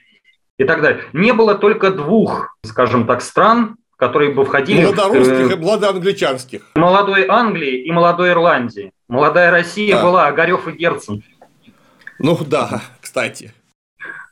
[0.58, 1.04] и так далее.
[1.12, 4.86] Не было только двух, скажем так, стран, которые бы входили...
[4.86, 6.62] Молодорусских в, э, и молодоангличанских.
[6.76, 8.92] Молодой Англии и молодой Ирландии.
[9.08, 10.04] Молодая Россия да.
[10.04, 11.24] была Огарев и Герцен.
[12.18, 13.52] Ну да, кстати.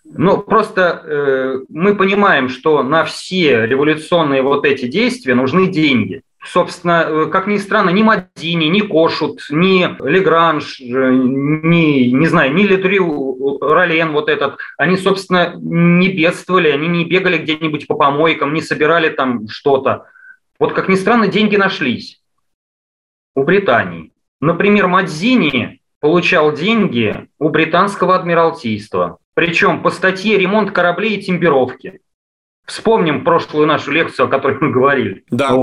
[0.06, 6.22] Ну, просто э, мы понимаем, что на все революционные вот эти действия нужны деньги.
[6.46, 12.54] Собственно, э, как ни странно, ни Мадини, ни Кошут, ни Легранж, э, ни, не знаю,
[12.54, 18.54] ни Ледрю Ролен вот этот, они, собственно, не бедствовали, они не бегали где-нибудь по помойкам,
[18.54, 20.06] не собирали там что-то.
[20.58, 22.22] Вот, как ни странно, деньги нашлись
[23.36, 24.14] у Британии.
[24.40, 29.18] Например, Мадзини получал деньги у британского адмиралтейства.
[29.34, 32.02] Причем по статье «Ремонт кораблей и темперовки».
[32.66, 35.24] Вспомним прошлую нашу лекцию, о которой мы говорили.
[35.32, 35.56] Да,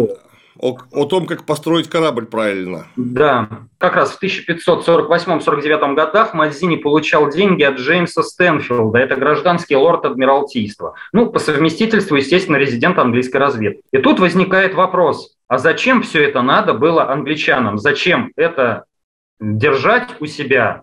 [0.59, 2.87] о, о том, как построить корабль правильно.
[2.96, 10.05] Да, как раз в 1548-49 годах Мазини получал деньги от Джеймса Стэнфилда, это гражданский лорд
[10.05, 10.94] Адмиралтейства.
[11.12, 13.83] Ну, по совместительству, естественно, резидент английской разведки.
[13.92, 17.79] И тут возникает вопрос, а зачем все это надо было англичанам?
[17.79, 18.85] Зачем это
[19.40, 20.83] держать у себя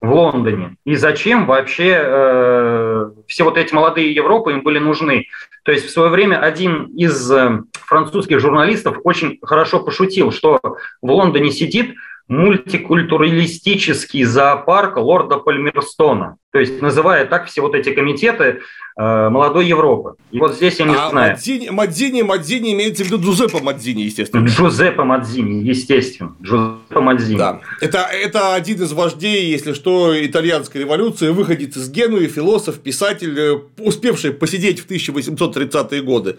[0.00, 0.76] в Лондоне.
[0.84, 5.26] И зачем вообще э, все вот эти молодые Европы им были нужны?
[5.64, 10.58] То есть в свое время один из э, французских журналистов очень хорошо пошутил, что
[11.02, 11.94] в Лондоне сидит
[12.30, 16.36] мультикультуралистический зоопарк лорда Пальмерстона.
[16.52, 18.60] То есть называя так все вот эти комитеты
[18.96, 20.14] э, молодой Европы.
[20.30, 21.32] И вот здесь я не а знаю.
[21.32, 24.46] Мадзини, Мадзини, Мадзини имеется в виду Джузеппе Мадзини, естественно.
[24.46, 26.36] Джузеппе Мадзини, естественно.
[26.40, 27.36] Джузеппе Мадзини.
[27.36, 27.60] Да.
[27.80, 33.58] Это, это один из вождей, если что, итальянской революции, выходец из Генуи, философ, писатель, э,
[33.78, 36.38] успевший посидеть в 1830-е годы.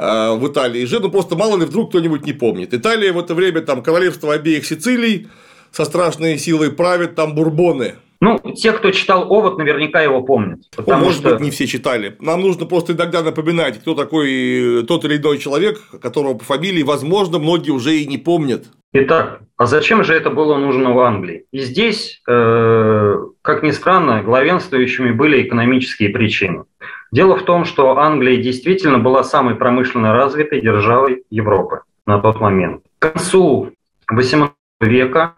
[0.00, 2.72] Э, в Италии же, ну просто мало ли вдруг кто-нибудь не помнит.
[2.72, 5.28] Италия в это время там королевство обеих Сицилий
[5.72, 7.96] со страшной силой правит там бурбоны.
[8.22, 10.60] Ну, те, кто читал «Овод», наверняка его помнят.
[10.76, 11.30] Потому Может что...
[11.30, 12.16] быть, не все читали.
[12.20, 17.38] Нам нужно просто иногда напоминать, кто такой тот или иной человек, которого по фамилии, возможно,
[17.38, 18.66] многие уже и не помнят.
[18.92, 21.44] Итак, а зачем же это было нужно в Англии?
[21.52, 26.64] И здесь, э, как ни странно, главенствующими были экономические причины.
[27.12, 32.82] Дело в том, что Англия действительно была самой промышленно развитой державой Европы на тот момент.
[32.98, 33.72] К концу
[34.12, 35.34] XVIII века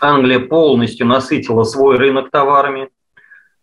[0.00, 2.88] Англия полностью насытила свой рынок товарами,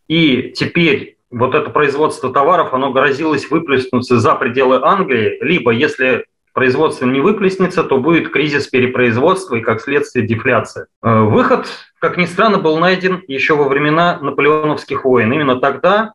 [0.07, 7.05] и теперь вот это производство товаров, оно грозилось выплеснуться за пределы Англии, либо если производство
[7.05, 10.87] не выплеснется, то будет кризис перепроизводства и, как следствие, дефляция.
[11.01, 11.67] Э, выход,
[11.99, 15.31] как ни странно, был найден еще во времена наполеоновских войн.
[15.31, 16.13] Именно тогда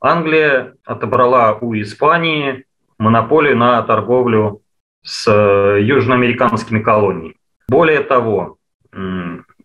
[0.00, 2.64] Англия отобрала у Испании
[2.98, 4.62] монополию на торговлю
[5.02, 7.36] с э, южноамериканскими колониями.
[7.68, 8.58] Более того,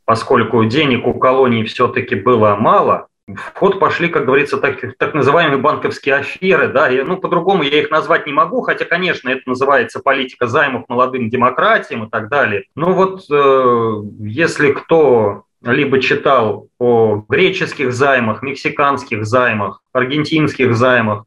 [0.06, 5.58] поскольку денег у колоний все-таки было мало, в ход пошли, как говорится, так, так называемые
[5.58, 6.68] банковские аферы.
[6.68, 10.90] Да, и, ну, по-другому я их назвать не могу, хотя, конечно, это называется политика займов
[10.90, 12.66] молодым демократиям и так далее.
[12.76, 21.26] Но вот э, если кто либо читал о греческих займах, мексиканских займах, аргентинских займах.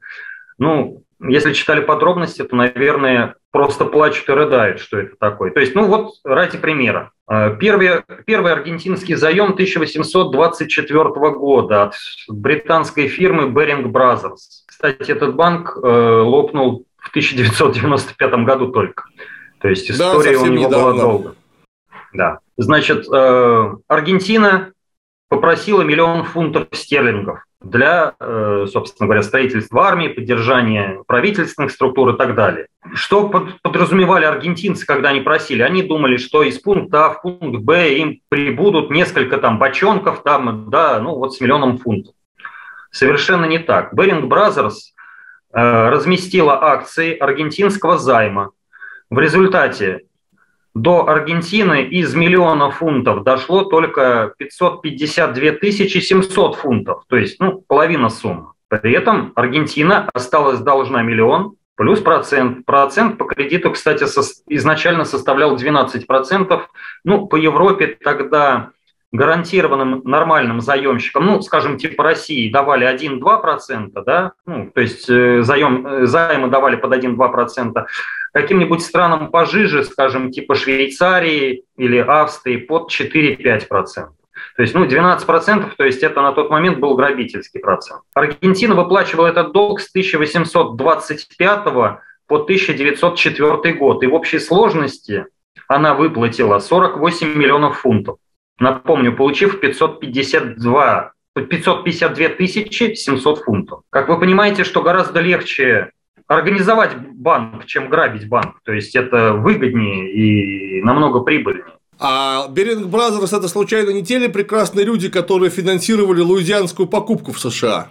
[0.58, 5.50] Ну, если читали подробности, то, наверное, просто плачут и рыдают, что это такое.
[5.50, 7.12] То есть, ну вот ради примера.
[7.30, 11.94] Э, первый, первый аргентинский заем 1824 года от
[12.28, 14.64] британской фирмы Bering Brothers.
[14.66, 19.04] Кстати, этот банк э, лопнул в 1995 году только.
[19.60, 20.92] То есть история да, у него недавно.
[20.92, 21.34] была долго.
[22.16, 22.38] Да.
[22.56, 24.72] Значит, э, Аргентина
[25.28, 32.34] попросила миллион фунтов стерлингов для, э, собственно говоря, строительства армии, поддержания правительственных структур и так
[32.34, 32.68] далее.
[32.94, 33.28] Что
[33.62, 35.62] подразумевали аргентинцы, когда они просили?
[35.62, 40.70] Они думали, что из пункта А в пункт Б им прибудут несколько там бочонков, там,
[40.70, 42.14] да, ну вот с миллионом фунтов.
[42.90, 43.92] Совершенно не так.
[43.92, 44.94] Baring Brothers
[45.52, 48.52] э, разместила акции аргентинского займа.
[49.10, 50.06] В результате
[50.76, 58.48] до Аргентины из миллиона фунтов дошло только 552 700 фунтов, то есть ну, половина суммы.
[58.68, 62.66] При этом Аргентина осталась должна миллион плюс процент.
[62.66, 64.04] Процент по кредиту, кстати,
[64.48, 66.62] изначально составлял 12%.
[67.04, 68.70] Ну, по Европе тогда
[69.12, 75.86] гарантированным нормальным заемщикам, ну, скажем, типа России, давали 1-2%, да, ну, то есть э, заем,
[75.86, 77.86] э, займы давали под 1-2%,
[78.36, 83.68] каким-нибудь странам пожиже, скажем, типа Швейцарии или Австрии, под 4-5%.
[84.56, 88.02] То есть, ну, 12%, то есть это на тот момент был грабительский процент.
[88.14, 91.64] Аргентина выплачивала этот долг с 1825
[92.26, 94.02] по 1904 год.
[94.02, 95.24] И в общей сложности
[95.66, 98.18] она выплатила 48 миллионов фунтов.
[98.58, 103.80] Напомню, получив 552 552 тысячи 700 фунтов.
[103.90, 105.92] Как вы понимаете, что гораздо легче
[106.26, 108.60] организовать банк, чем грабить банк.
[108.64, 111.64] То есть это выгоднее и намного прибыльнее.
[111.98, 117.38] А Baring Brothers это случайно не те ли прекрасные люди, которые финансировали луизианскую покупку в
[117.40, 117.88] США?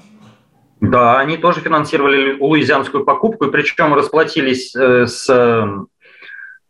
[0.82, 5.26] Да, они тоже финансировали луизианскую покупку, и причем расплатились э, с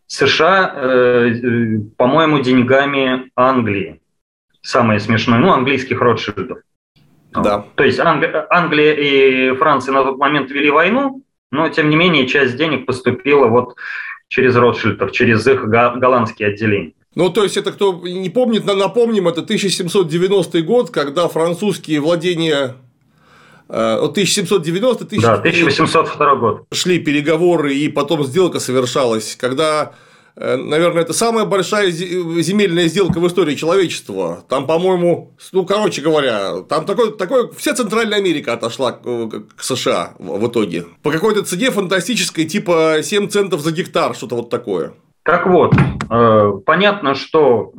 [0.08, 4.00] США, э, э, по-моему, деньгами Англии.
[4.62, 6.60] Самое смешное, ну, английских Ротшильдов.
[7.34, 7.66] Да.
[7.76, 11.22] То есть Англи- Англия и Франция на тот момент вели войну,
[11.56, 13.76] но тем не менее часть денег поступила вот
[14.28, 16.94] через Ротшильдов, через их голландские отделения.
[17.16, 22.76] Ну, то есть, это кто не помнит, напомним, это 1790 год, когда французские владения
[23.70, 26.64] 1790 э, да, 1802 год.
[26.74, 29.94] Шли переговоры, и потом сделка совершалась, когда
[30.36, 34.44] Наверное, это самая большая земельная сделка в истории человечества.
[34.50, 40.48] Там, по-моему, ну, короче говоря, там такой, такой, вся Центральная Америка отошла к США в
[40.48, 40.86] итоге.
[41.04, 44.94] По какой-то цене фантастической, типа 7 центов за гектар, что-то вот такое.
[45.26, 47.72] Так вот, э, понятно, что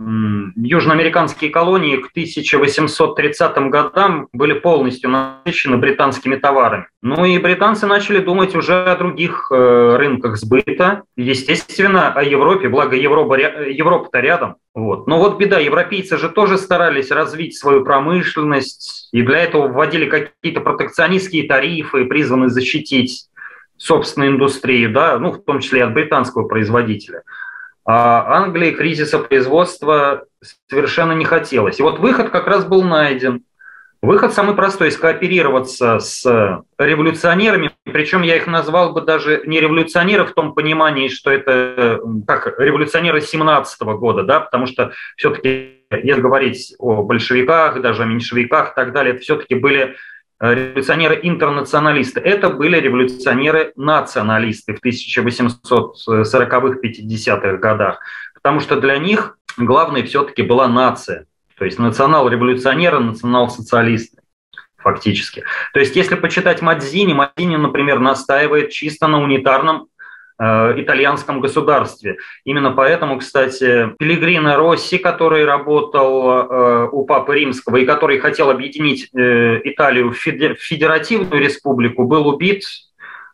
[0.56, 6.88] южноамериканские колонии к 1830 годам были полностью насыщены британскими товарами.
[7.02, 12.96] Ну и британцы начали думать уже о других э, рынках сбыта, естественно, о Европе, благо
[12.96, 14.56] Европа, Европа-то рядом.
[14.74, 15.06] Вот.
[15.06, 20.62] Но вот беда, европейцы же тоже старались развить свою промышленность, и для этого вводили какие-то
[20.62, 23.28] протекционистские тарифы, призванные защитить
[23.76, 27.22] собственной индустрии, да, ну, в том числе и от британского производителя.
[27.84, 30.24] А Англии кризиса производства
[30.68, 31.78] совершенно не хотелось.
[31.78, 33.42] И вот выход как раз был найден.
[34.02, 36.24] Выход самый простой– скооперироваться с
[36.78, 42.58] революционерами, причем я их назвал бы даже не революционеры в том понимании, что это как
[42.60, 48.74] революционеры 17 года, да, потому что все-таки, если говорить о большевиках, даже о меньшевиках и
[48.74, 49.96] так далее, это все-таки были
[50.40, 52.20] революционеры-интернационалисты.
[52.20, 58.00] Это были революционеры-националисты в 1840-х, 50-х годах,
[58.34, 61.26] потому что для них главной все-таки была нация,
[61.58, 64.18] то есть национал-революционеры, национал-социалисты
[64.76, 65.42] фактически.
[65.72, 69.95] То есть если почитать Мадзини, Мадзини, например, настаивает чисто на унитарном Э,
[70.38, 72.18] итальянском государстве.
[72.44, 79.08] Именно поэтому, кстати, Пелегрино Росси, который работал э, у Папы Римского и который хотел объединить
[79.14, 82.64] э, Италию в федеративную республику, был убит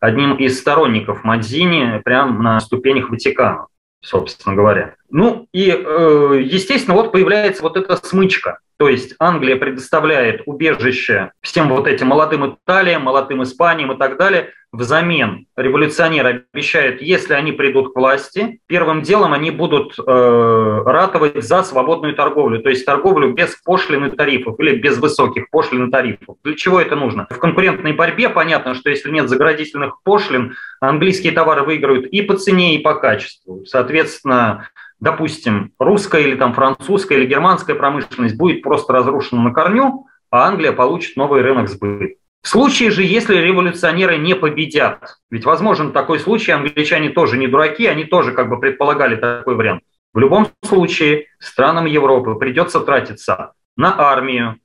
[0.00, 3.66] одним из сторонников Мадзини прямо на ступенях Ватикана,
[4.00, 4.94] собственно говоря.
[5.10, 8.58] Ну и, естественно, вот появляется вот эта смычка.
[8.82, 14.48] То есть Англия предоставляет убежище всем вот этим молодым Италиям, молодым Испаниям и так далее.
[14.72, 21.62] Взамен революционеры обещают, если они придут к власти, первым делом они будут э, ратовать за
[21.62, 26.38] свободную торговлю, то есть торговлю без пошлин и тарифов или без высоких пошлин тарифов.
[26.42, 27.28] Для чего это нужно?
[27.30, 32.74] В конкурентной борьбе понятно, что если нет заградительных пошлин, английские товары выиграют и по цене,
[32.74, 33.64] и по качеству.
[33.64, 34.70] Соответственно,
[35.02, 40.70] допустим, русская или там французская или германская промышленность будет просто разрушена на корню, а Англия
[40.70, 42.14] получит новый рынок сбыта.
[42.40, 47.86] В случае же, если революционеры не победят, ведь возможен такой случай, англичане тоже не дураки,
[47.86, 49.82] они тоже как бы предполагали такой вариант.
[50.14, 54.58] В любом случае странам Европы придется тратиться на армию,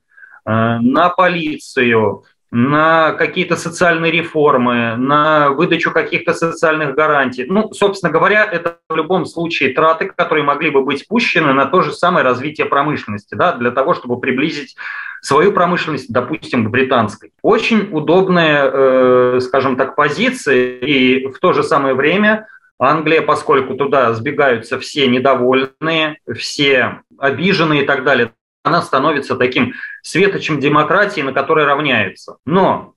[0.46, 7.44] э, на полицию, на какие-то социальные реформы, на выдачу каких-то социальных гарантий.
[7.44, 11.82] Ну, собственно говоря, это в любом случае траты, которые могли бы быть пущены на то
[11.82, 14.76] же самое развитие промышленности, да, для того, чтобы приблизить
[15.20, 17.32] свою промышленность, допустим, к британской.
[17.42, 22.46] Очень удобная, э, скажем так, позиция, и в то же самое время
[22.78, 28.32] Англия, поскольку туда сбегаются все недовольные, все обиженные и так далее,
[28.68, 32.36] она становится таким светочем демократии, на которой равняются.
[32.46, 32.94] Но,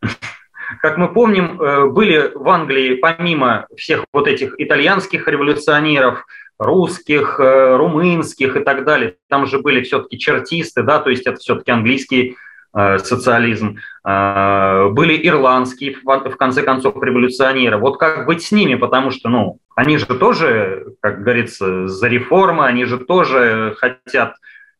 [0.82, 6.26] как мы помним, э, были в Англии, помимо всех вот этих итальянских революционеров,
[6.58, 11.38] русских, э, румынских и так далее, там же были все-таки чертисты, да, то есть это
[11.38, 12.36] все-таки английский
[12.76, 17.78] э, социализм, были ирландские, в конце концов, революционеры.
[17.78, 22.66] Вот как быть с ними, потому что, ну, они же тоже, как говорится, за реформы,
[22.66, 24.34] они же тоже хотят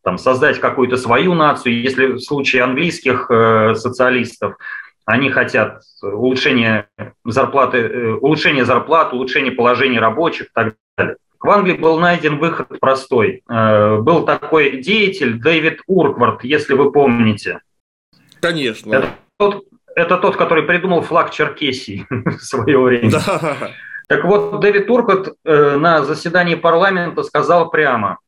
[0.05, 1.80] там, создать какую-то свою нацию.
[1.80, 4.55] Если в случае английских э, социалистов
[5.07, 6.88] они хотят улучшения
[7.24, 11.16] зарплаты, э, улучшения зарплат, улучшения положения рабочих и так далее.
[11.40, 13.42] В Англии был найден выход простой.
[13.48, 17.61] Э, был такой деятель Дэвид Урквард, если вы помните.
[18.40, 18.94] Конечно.
[18.94, 19.64] Это тот,
[19.96, 23.11] это тот который придумал флаг Черкесии в свое время.
[23.11, 23.72] Да.
[24.07, 28.18] Так вот, Дэвид Урквард э, на заседании парламента сказал прямо,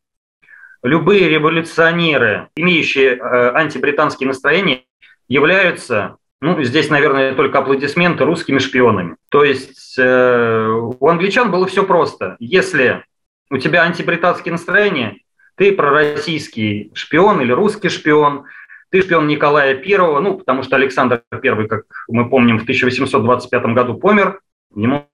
[0.87, 4.85] любые революционеры, имеющие э, антибританские настроения,
[5.29, 9.17] являются, ну, здесь, наверное, только аплодисменты русскими шпионами.
[9.29, 12.37] То есть э, у англичан было все просто.
[12.39, 13.05] Если
[13.51, 15.19] у тебя антибританские настроения,
[15.57, 18.45] ты пророссийский шпион или русский шпион,
[18.91, 23.95] ты шпион Николая I, ну, потому что Александр I, как мы помним, в 1825 году
[23.95, 24.41] помер,
[24.75, 25.09] ему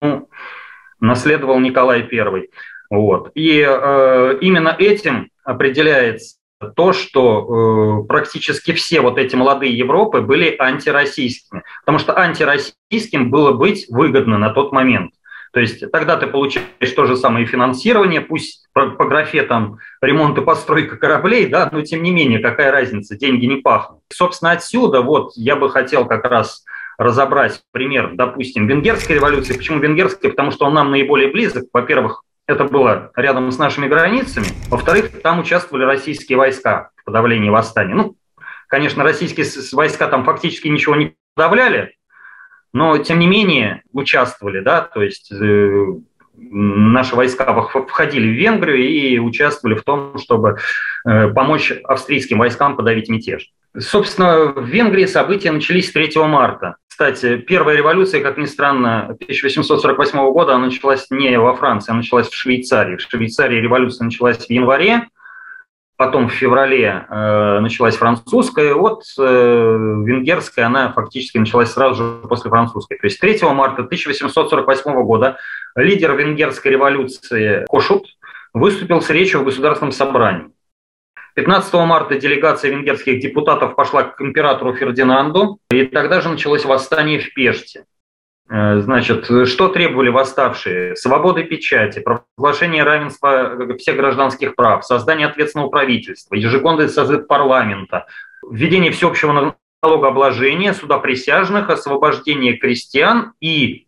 [1.00, 2.48] наследовал Николай I.
[2.92, 3.30] Вот.
[3.34, 6.36] И э, именно этим определяется
[6.76, 13.52] то, что э, практически все вот эти молодые Европы были антироссийскими, потому что антироссийским было
[13.52, 15.12] быть выгодно на тот момент.
[15.54, 20.36] То есть тогда ты получаешь то же самое финансирование, пусть по, по графе там ремонт
[20.36, 24.00] и постройка кораблей, да, но тем не менее, какая разница, деньги не пахнут.
[24.12, 26.62] Собственно, отсюда вот я бы хотел как раз
[26.98, 29.56] разобрать пример, допустим, венгерской революции.
[29.56, 30.28] Почему венгерской?
[30.28, 31.64] Потому что он нам наиболее близок.
[31.72, 34.46] Во-первых, это было рядом с нашими границами.
[34.68, 37.94] Во-вторых, там участвовали российские войска в подавлении восстания.
[37.94, 38.16] Ну,
[38.68, 41.96] конечно, российские войска там фактически ничего не подавляли,
[42.72, 45.86] но тем не менее участвовали, да, то есть э,
[46.34, 50.58] наши войска входили в Венгрию и участвовали в том, чтобы
[51.06, 53.50] э, помочь австрийским войскам подавить мятеж.
[53.78, 56.76] Собственно, в Венгрии события начались 3 марта.
[57.02, 62.28] Кстати, первая революция, как ни странно, 1848 года, она началась не во Франции, она началась
[62.28, 62.94] в Швейцарии.
[62.94, 65.08] В Швейцарии революция началась в январе,
[65.96, 72.50] потом в феврале э, началась французская, вот э, венгерская, она фактически началась сразу же после
[72.50, 72.96] французской.
[72.98, 75.38] То есть 3 марта 1848 года
[75.74, 78.04] лидер венгерской революции Кошут
[78.54, 80.51] выступил с речью в Государственном собрании.
[81.34, 87.32] 15 марта делегация венгерских депутатов пошла к императору Фердинанду, и тогда же началось восстание в
[87.32, 87.84] Пеште.
[88.50, 90.94] Э, значит, что требовали восставшие?
[90.96, 98.06] Свободы печати, провозглашение равенства всех гражданских прав, создание ответственного правительства, ежегодный созыв парламента,
[98.50, 103.86] введение всеобщего налогообложения, суда присяжных, освобождение крестьян и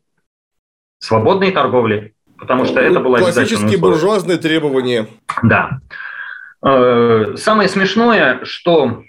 [0.98, 2.14] свободной торговли.
[2.38, 5.06] Потому что это было Классические буржуазные требования.
[5.42, 5.80] Да.
[6.64, 9.02] Э, самое смешное, что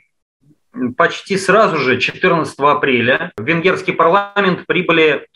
[0.97, 5.27] почти сразу же, 14 апреля, в венгерский парламент прибыли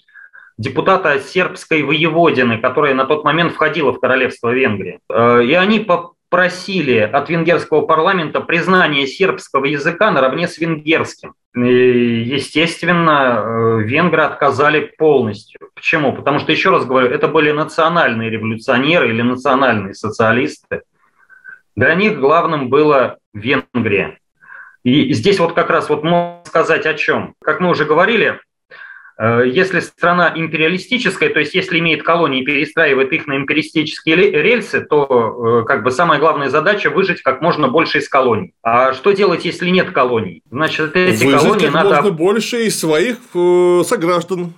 [0.58, 5.00] депутаты от сербской воеводины, которая на тот момент входила в королевство Венгрии.
[5.10, 11.36] Э, и они попросили от венгерского парламента признания сербского языка наравне с венгерским.
[11.56, 15.62] И, естественно, э, венгры отказали полностью.
[15.74, 16.12] Почему?
[16.12, 20.82] Потому что, еще раз говорю, это были национальные революционеры или национальные социалисты.
[21.80, 24.18] Для них главным было Венгрия.
[24.84, 27.36] И здесь вот как раз вот можно сказать о чем.
[27.42, 28.42] Как мы уже говорили,
[29.18, 34.82] э, если страна империалистическая, то есть если имеет колонии и перестраивает их на империалистические рельсы,
[34.82, 38.54] то э, как бы самая главная задача выжить как можно больше из колоний.
[38.62, 40.44] А что делать, если нет колоний?
[40.52, 41.96] Значит, эти выжить колонии как надо...
[41.96, 44.52] можно больше из своих э, сограждан.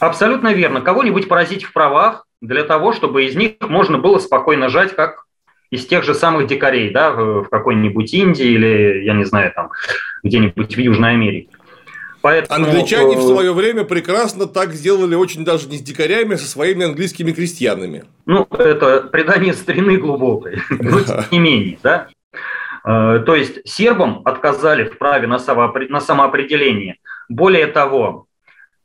[0.00, 0.80] Абсолютно верно.
[0.80, 5.27] Кого-нибудь поразить в правах для того, чтобы из них можно было спокойно жать, как
[5.70, 9.70] из тех же самых дикарей, да, в какой-нибудь Индии или, я не знаю, там,
[10.22, 11.50] где-нибудь в Южной Америке.
[12.20, 12.66] Поэтому...
[12.66, 16.48] Англичане в э, свое время прекрасно так сделали очень даже не с дикарями, а со
[16.48, 18.04] своими английскими крестьянами.
[18.26, 22.08] Ну, это предание старины глубокой, но тем не менее, да.
[22.84, 26.96] Э, то есть сербам отказали в праве на самоопределение.
[27.28, 28.26] Более того,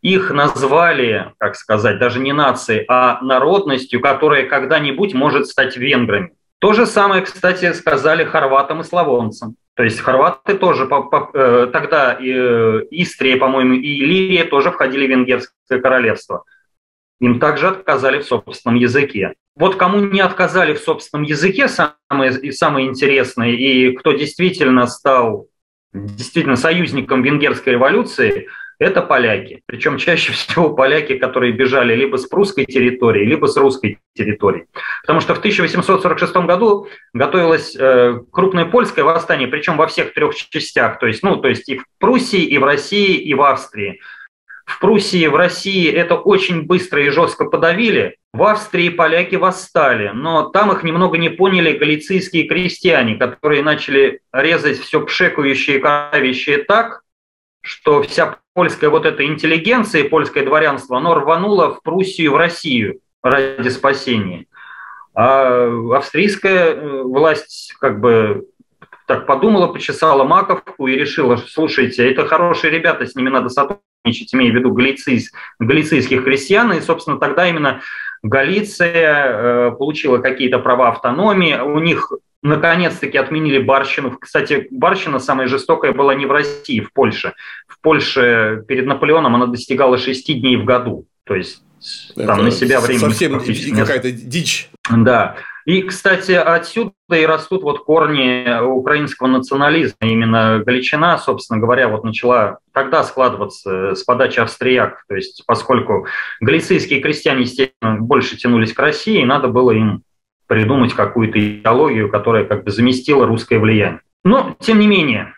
[0.01, 6.33] их назвали, как сказать, даже не нацией, а народностью, которая когда-нибудь может стать венграми.
[6.63, 9.57] То же самое, кстати, сказали хорватам и славонцам.
[9.75, 14.71] То есть хорваты тоже по, по, э, тогда и, э, Истрия, по-моему, и Ливия тоже
[14.71, 16.45] входили в Венгерское королевство.
[17.19, 19.33] Им также отказали в собственном языке.
[19.57, 25.49] Вот кому не отказали в собственном языке, самое, самое интересное, и кто действительно стал
[25.91, 28.47] действительно союзником венгерской революции–
[28.83, 29.61] это поляки.
[29.65, 34.67] Причем чаще всего поляки, которые бежали либо с прусской территории, либо с русской территории.
[35.01, 40.99] Потому что в 1846 году готовилось э, крупное польское восстание, причем во всех трех частях,
[40.99, 43.99] то есть, ну, то есть и в Пруссии, и в России, и в Австрии.
[44.65, 48.15] В Пруссии, в России это очень быстро и жестко подавили.
[48.33, 54.79] В Австрии поляки восстали, но там их немного не поняли галицийские крестьяне, которые начали резать
[54.79, 57.02] все пшекающее и так,
[57.63, 63.69] что вся польская вот эта интеллигенция, польское дворянство, оно рвануло в Пруссию, в Россию ради
[63.69, 64.45] спасения.
[65.15, 68.45] А австрийская э, власть как бы
[69.07, 74.51] так подумала, почесала маковку и решила, слушайте, это хорошие ребята, с ними надо сотрудничать, имея
[74.51, 77.81] в виду галицийс, галицийских крестьян, и, собственно, тогда именно
[78.23, 82.11] Галиция э, получила какие-то права автономии, у них
[82.43, 84.17] наконец-таки отменили барщину.
[84.19, 87.33] Кстати, барщина самая жестокая была не в России, в Польше.
[87.67, 91.07] В Польше перед Наполеоном она достигала 6 дней в году.
[91.23, 91.63] То есть
[92.15, 93.39] там Это на себя время совсем
[93.75, 94.69] какая-то дичь.
[94.89, 95.37] Да.
[95.65, 99.95] И, кстати, отсюда и растут вот корни украинского национализма.
[100.01, 104.99] Именно Галичина, собственно говоря, вот начала тогда складываться с подачи австрияков.
[105.07, 106.07] То есть, поскольку
[106.41, 110.03] галицийские крестьяне, естественно, больше тянулись к России, надо было им
[110.47, 114.01] придумать какую-то идеологию, которая как бы заместила русское влияние.
[114.23, 115.33] Но, тем не менее,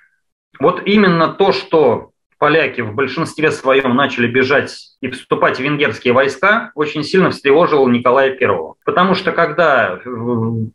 [0.60, 6.72] вот именно то, что поляки в большинстве своем начали бежать и вступать в венгерские войска,
[6.76, 8.74] очень сильно встревожило Николая I.
[8.84, 10.10] Потому что когда э,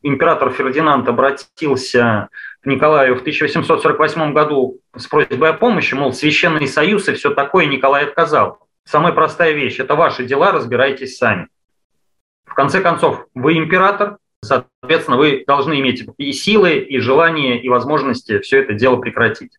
[0.03, 2.29] император Фердинанд обратился
[2.63, 7.67] к Николаю в 1848 году с просьбой о помощи, мол, Священный Союз и все такое,
[7.67, 8.67] Николай отказал.
[8.85, 11.49] Самая простая вещь– это ваши дела, разбирайтесь сами.
[12.51, 18.41] В конце концов, вы император, соответственно, вы должны иметь и силы, и желание, и возможности
[18.41, 19.53] все это дело прекратить.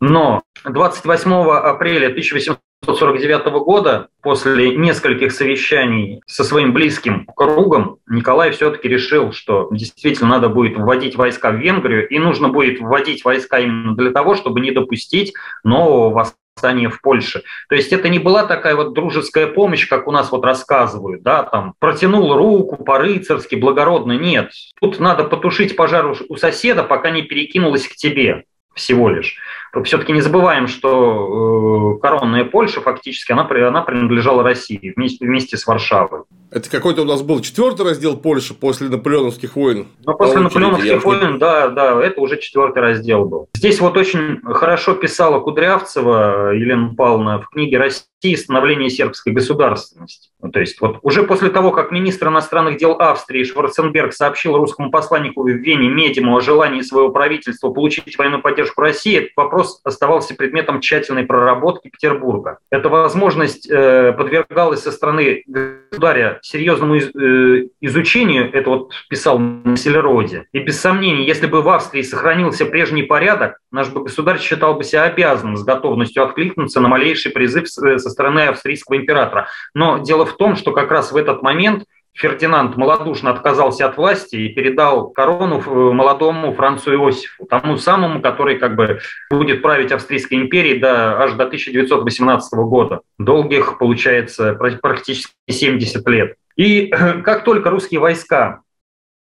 [0.00, 8.88] Но 28 апреля 1848 1949 года, после нескольких совещаний со своим близким кругом, Николай все-таки
[8.88, 13.96] решил, что действительно надо будет вводить войска в Венгрию, и нужно будет вводить войска именно
[13.96, 15.34] для того, чтобы не допустить
[15.64, 16.10] нового
[16.58, 17.42] восстания в Польше.
[17.68, 21.44] То есть это не была такая вот дружеская помощь, как у нас вот рассказывают, да,
[21.44, 24.12] там протянул руку по-рыцарски, благородно.
[24.12, 24.50] Нет,
[24.80, 28.44] тут надо потушить пожар у соседа, пока не перекинулось к тебе
[28.74, 29.36] всего лишь.
[29.84, 35.66] Все-таки не забываем, что э, коронная Польша фактически она, она принадлежала России вместе, вместе с
[35.66, 36.22] Варшавой.
[36.50, 39.88] Это какой-то у нас был четвертый раздел Польши после наполеоновских войн.
[40.04, 43.48] Ну, после наполеоновских войн, да, да, это уже четвертый раздел был.
[43.54, 48.06] Здесь вот очень хорошо писала Кудрявцева Елена Павловна в книге «Россия.
[48.36, 50.30] Становление сербской государственности».
[50.40, 54.90] Ну, то есть вот уже после того, как министр иностранных дел Австрии Шварценберг сообщил русскому
[54.90, 60.34] посланнику в Вене Медиму о желании своего правительства получить военную поддержку России, этот вопрос оставался
[60.34, 62.58] предметом тщательной проработки Петербурга.
[62.70, 70.46] Эта возможность э, подвергалась со стороны государя серьезному э, изучению, это вот писал на Селероде,
[70.52, 74.84] и без сомнений, если бы в Австрии сохранился прежний порядок, наш бы государь считал бы
[74.84, 79.48] себя обязанным с готовностью откликнуться на малейший призыв э, со стороны австрийского императора.
[79.74, 84.36] Но дело в том, что как раз в этот момент Фердинанд малодушно отказался от власти
[84.36, 89.00] и передал корону э, молодому Францу Иосифу, тому самому, который как бы
[89.30, 93.00] будет править Австрийской империей до, аж до 1918 года.
[93.18, 96.34] Долгих, получается, практически 70 лет.
[96.56, 98.62] И как только русские войска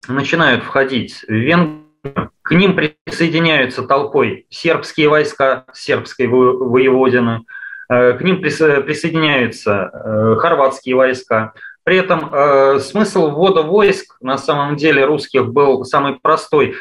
[0.09, 7.45] начинают входить в Венгрию, к ним присоединяются толпой сербские войска, сербской воеводины,
[7.89, 11.53] э, к ним присоединяются э, хорватские войска,
[11.85, 16.75] при этом э, смысл ввода войск на самом деле русских был самый простой.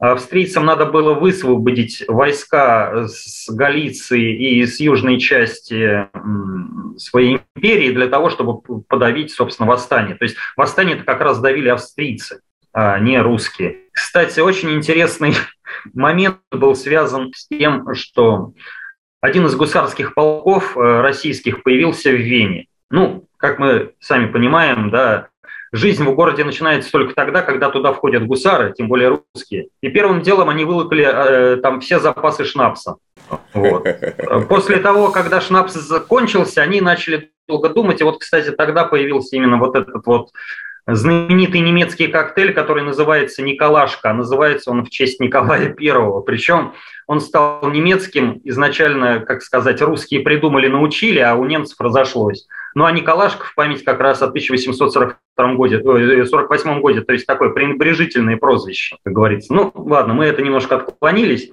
[0.00, 6.08] Австрийцам надо было высвободить войска с Галиции и с южной части
[6.98, 10.16] своей империи для того, чтобы подавить, собственно, восстание.
[10.16, 12.40] То есть восстание это как раз давили австрийцы,
[12.74, 13.84] не русские.
[13.92, 15.34] Кстати, очень интересный
[15.94, 18.52] момент был связан с тем, что
[19.24, 22.66] один из гусарских полков э, российских появился в Вене.
[22.90, 25.28] Ну, как мы сами понимаем, да,
[25.72, 29.68] жизнь в городе начинается только тогда, когда туда входят гусары, тем более русские.
[29.80, 32.96] И первым делом они вылокали э, там все запасы шнапса.
[33.54, 33.86] Вот.
[34.48, 38.02] После того, когда шнапс закончился, они начали долго думать.
[38.02, 40.32] И вот, кстати, тогда появился именно вот этот вот
[40.86, 44.10] знаменитый немецкий коктейль, который называется Николашка.
[44.10, 46.20] А называется он в честь Николая Первого.
[46.20, 46.74] Причем
[47.06, 48.40] он стал немецким.
[48.44, 52.46] Изначально, как сказать, русские придумали, научили, а у немцев разошлось.
[52.74, 57.50] Ну а Николашка в память как раз о 1842 годе, 48 годе, то есть такое
[57.50, 59.54] пренебрежительное прозвище, как говорится.
[59.54, 61.50] Ну ладно, мы это немножко отклонились.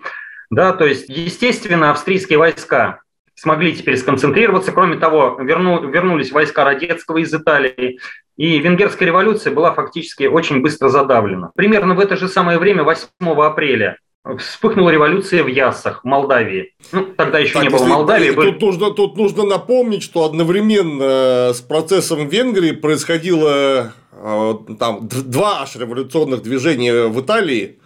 [0.50, 3.02] Да, то есть, естественно, австрийские войска
[3.36, 4.72] смогли теперь сконцентрироваться.
[4.72, 8.00] Кроме того, верну, вернулись войска Радецкого из Италии,
[8.38, 11.52] и Венгерская революция была фактически очень быстро задавлена.
[11.56, 13.08] Примерно в это же самое время, 8
[13.44, 13.98] апреля,
[14.38, 16.74] вспыхнула революция в Яссах, в Молдавии.
[16.92, 18.32] Ну, тогда еще так, не было Молдавии.
[18.32, 25.62] Тут, нужно, тут нужно напомнить, что одновременно с процессом в Венгрии происходило э, там два
[25.62, 27.80] аж революционных движения в Италии.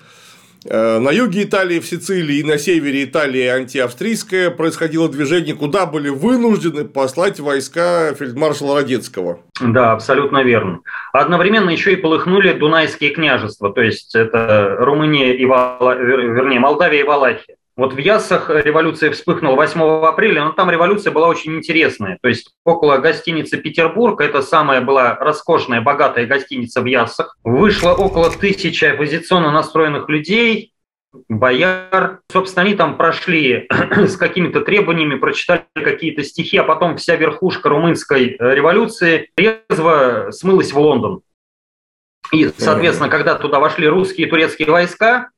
[0.67, 6.09] Э, на юге Италии, в Сицилии и на севере Италии антиавстрийское происходило движение, куда были
[6.09, 9.39] вынуждены послать войска фельдмаршала Радецкого.
[9.61, 10.79] Да, абсолютно верно.
[11.13, 15.95] Одновременно еще и полыхнули Дунайские княжества, то есть это Румыния и Вала...
[15.95, 17.57] вернее, Молдавия и Валахия.
[17.77, 22.17] Вот в Яссах революция вспыхнула 8 апреля, но там революция была очень интересная.
[22.21, 28.31] То есть около гостиницы «Петербург», это самая была роскошная, богатая гостиница в Яссах, вышло около
[28.31, 30.71] тысячи оппозиционно настроенных людей,
[31.27, 32.21] бояр.
[32.31, 38.37] Собственно, они там прошли с какими-то требованиями, прочитали какие-то стихи, а потом вся верхушка румынской
[38.39, 41.21] революции резво смылась в Лондон.
[42.31, 45.29] И, соответственно, когда туда вошли русские и турецкие войска,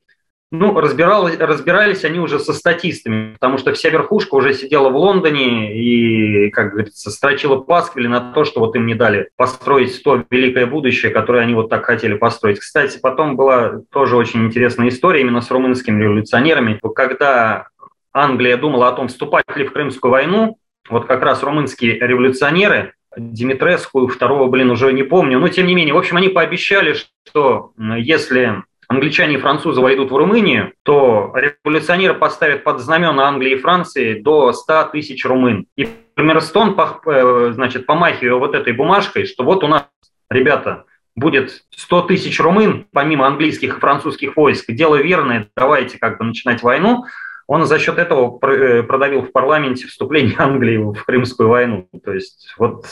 [0.49, 6.49] ну, разбирались, они уже со статистами, потому что вся верхушка уже сидела в Лондоне и,
[6.51, 11.11] как говорится, строчила пасквили на то, что вот им не дали построить то великое будущее,
[11.11, 12.59] которое они вот так хотели построить.
[12.59, 16.79] Кстати, потом была тоже очень интересная история именно с румынскими революционерами.
[16.95, 17.67] Когда
[18.13, 20.57] Англия думала о том, вступать ли в Крымскую войну,
[20.89, 25.93] вот как раз румынские революционеры Димитреску, второго, блин, уже не помню, но тем не менее,
[25.93, 26.95] в общем, они пообещали,
[27.27, 33.57] что если англичане и французы войдут в Румынию, то революционеры поставят под знамена Англии и
[33.57, 35.67] Франции до 100 тысяч румын.
[35.75, 39.87] И Мерстон, э, значит, помахивая вот этой бумажкой, что вот у нас,
[40.29, 40.85] ребята,
[41.15, 44.71] будет 100 тысяч румын, помимо английских и французских войск.
[44.71, 47.05] Дело верное, давайте как бы начинать войну.
[47.47, 51.87] Он за счет этого э, продавил в парламенте вступление Англии в Крымскую войну.
[52.03, 52.85] То есть вот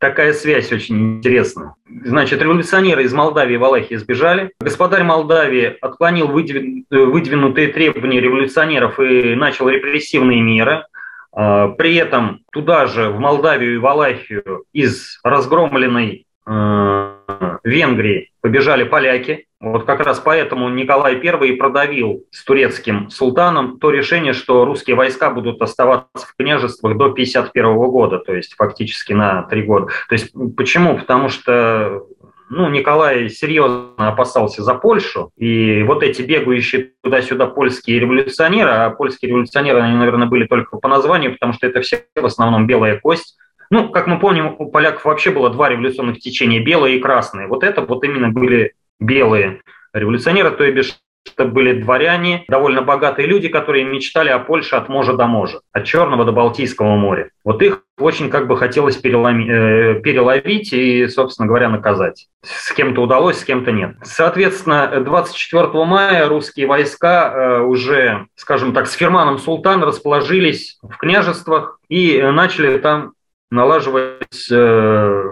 [0.00, 1.74] такая связь очень интересная.
[2.04, 4.52] Значит, революционеры из Молдавии и Валахии сбежали.
[4.60, 10.84] Господарь Молдавии отклонил выдвинутые требования революционеров и начал репрессивные меры.
[11.32, 17.14] А, при этом туда же, в Молдавию и Валахию, из разгромленной э,
[17.62, 19.47] Венгрии побежали поляки.
[19.60, 25.30] Вот как раз поэтому Николай I продавил с турецким султаном то решение, что русские войска
[25.30, 29.86] будут оставаться в княжествах до 1951 года, то есть фактически на три года.
[30.08, 30.96] То есть почему?
[30.98, 32.04] Потому что
[32.50, 39.30] ну, Николай серьезно опасался за Польшу, и вот эти бегающие туда-сюда польские революционеры, а польские
[39.30, 43.36] революционеры, они, наверное, были только по названию, потому что это все в основном белая кость,
[43.70, 47.48] ну, как мы помним, у поляков вообще было два революционных течения, белое и красное.
[47.48, 53.48] Вот это вот именно были белые революционеры, то бишь это были дворяне, довольно богатые люди,
[53.48, 57.30] которые мечтали о Польше от можа до можа, от Черного до Балтийского моря.
[57.44, 62.28] Вот их очень как бы хотелось переломи, э, переловить и, собственно говоря, наказать.
[62.42, 63.96] С кем-то удалось, с кем-то нет.
[64.02, 71.80] Соответственно, 24 мая русские войска э, уже, скажем так, с Ферманом Султан расположились в княжествах
[71.88, 73.12] и начали там
[73.50, 75.24] налаживать э,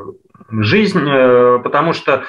[0.50, 2.24] жизнь, э, потому что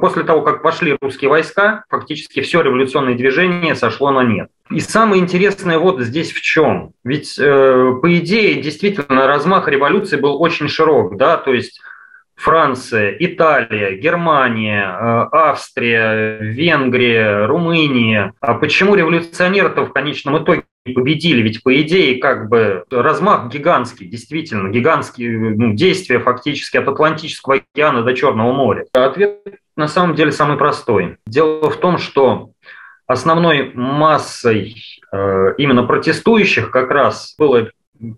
[0.00, 4.48] после того, как пошли русские войска, фактически все революционное движение сошло на нет.
[4.70, 6.92] И самое интересное вот здесь в чем.
[7.04, 11.80] Ведь, э, по идее, действительно, размах революции был очень широк, да, то есть
[12.34, 18.32] Франция, Италия, Германия, э, Австрия, Венгрия, Румыния.
[18.40, 21.42] А почему революционеры-то в конечном итоге победили?
[21.42, 28.02] Ведь по идее как бы размах гигантский, действительно, гигантские ну, действия фактически от Атлантического океана
[28.02, 28.86] до Черного моря.
[28.92, 29.40] Ответ
[29.76, 31.18] на самом деле самый простой.
[31.26, 32.50] Дело в том, что
[33.06, 34.76] основной массой
[35.12, 37.70] э, именно протестующих как раз было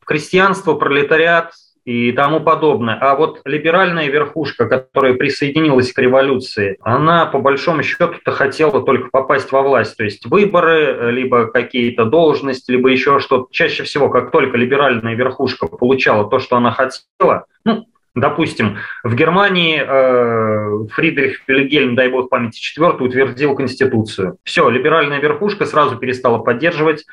[0.05, 1.53] крестьянство, пролетариат,
[1.87, 2.99] и тому подобное.
[3.01, 9.53] А вот либеральная верхушка, которая присоединилась к революции, она по большому счету-то хотела только попасть
[9.53, 9.97] во власть.
[9.97, 13.47] То есть выборы, либо какие-то должности, либо еще что-то.
[13.53, 17.87] Чаще всего, как только либеральная верхушка получала то, что она хотела, ну,
[18.17, 24.39] Допустим, в Германии э, Фридрих Вильгельм, дай бог памяти, четвертый утвердил Конституцию.
[24.43, 27.05] Все, либеральная верхушка сразу перестала поддерживать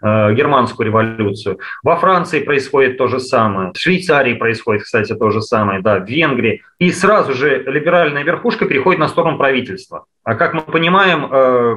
[0.00, 1.58] Э, германскую революцию.
[1.82, 3.72] Во Франции происходит то же самое.
[3.72, 6.62] В Швейцарии происходит, кстати, то же самое, да, в Венгрии.
[6.78, 10.04] И сразу же либеральная верхушка переходит на сторону правительства.
[10.22, 11.76] А как мы понимаем, э,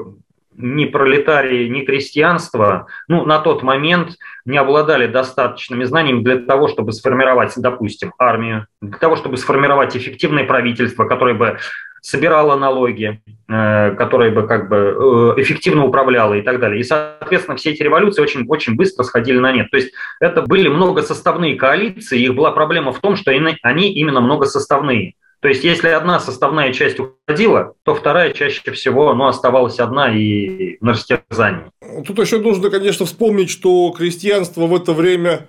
[0.58, 6.92] ни пролетарии, ни крестьянство ну, на тот момент не обладали достаточными знаниями для того, чтобы
[6.92, 11.58] сформировать, допустим, армию, для того, чтобы сформировать эффективное правительство, которое бы
[12.02, 16.80] собирала налоги, э, которая бы как бы э, эффективно управляла и так далее.
[16.80, 19.70] И, соответственно, все эти революции очень, очень быстро сходили на нет.
[19.70, 25.14] То есть это были многосоставные коалиции, их была проблема в том, что они именно многосоставные.
[25.42, 30.78] То есть если одна составная часть уходила, то вторая чаще всего ну, оставалась одна и
[30.82, 31.66] на растерзании.
[32.06, 35.48] Тут еще нужно, конечно, вспомнить, что крестьянство в это время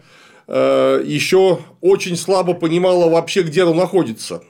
[0.49, 4.43] э, еще очень слабо понимало вообще, где оно находится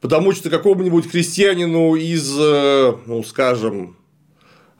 [0.00, 3.96] потому что какому-нибудь крестьянину из, э, ну, скажем,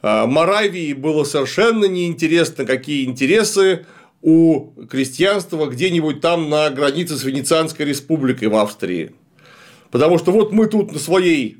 [0.01, 3.85] э, Моравии было совершенно неинтересно, какие интересы
[4.21, 9.15] у крестьянства где-нибудь там на границе с Венецианской республикой в Австрии.
[9.91, 11.57] Потому что вот мы тут на своей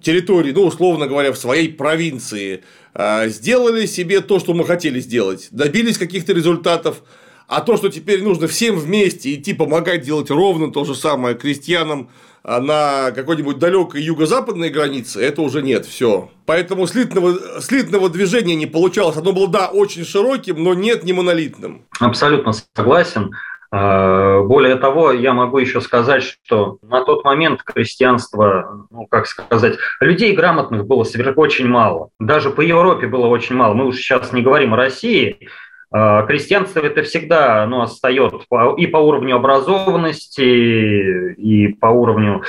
[0.00, 2.62] территории, ну, условно говоря, в своей провинции
[2.94, 7.02] э, сделали себе то, что мы хотели сделать, добились каких-то результатов,
[7.46, 12.10] а то, что теперь нужно всем вместе идти помогать делать ровно то же самое крестьянам
[12.44, 16.28] а на какой-нибудь далекой юго-западной границе, это уже нет, все.
[16.44, 19.16] Поэтому слитного, слитного движения не получалось.
[19.16, 21.84] Оно было, да, очень широким, но нет, не монолитным.
[22.00, 23.30] Абсолютно согласен.
[23.74, 29.78] А, более того, я могу еще сказать, что на тот момент крестьянство, ну как сказать,
[29.98, 31.04] людей грамотных было
[31.36, 32.10] очень мало.
[32.20, 33.72] Даже по Европе было очень мало.
[33.72, 35.48] Мы уже сейчас не говорим о России,
[35.90, 38.38] а, крестьянство это всегда ну, остается
[38.76, 42.44] и по уровню образованности, и по уровню, э,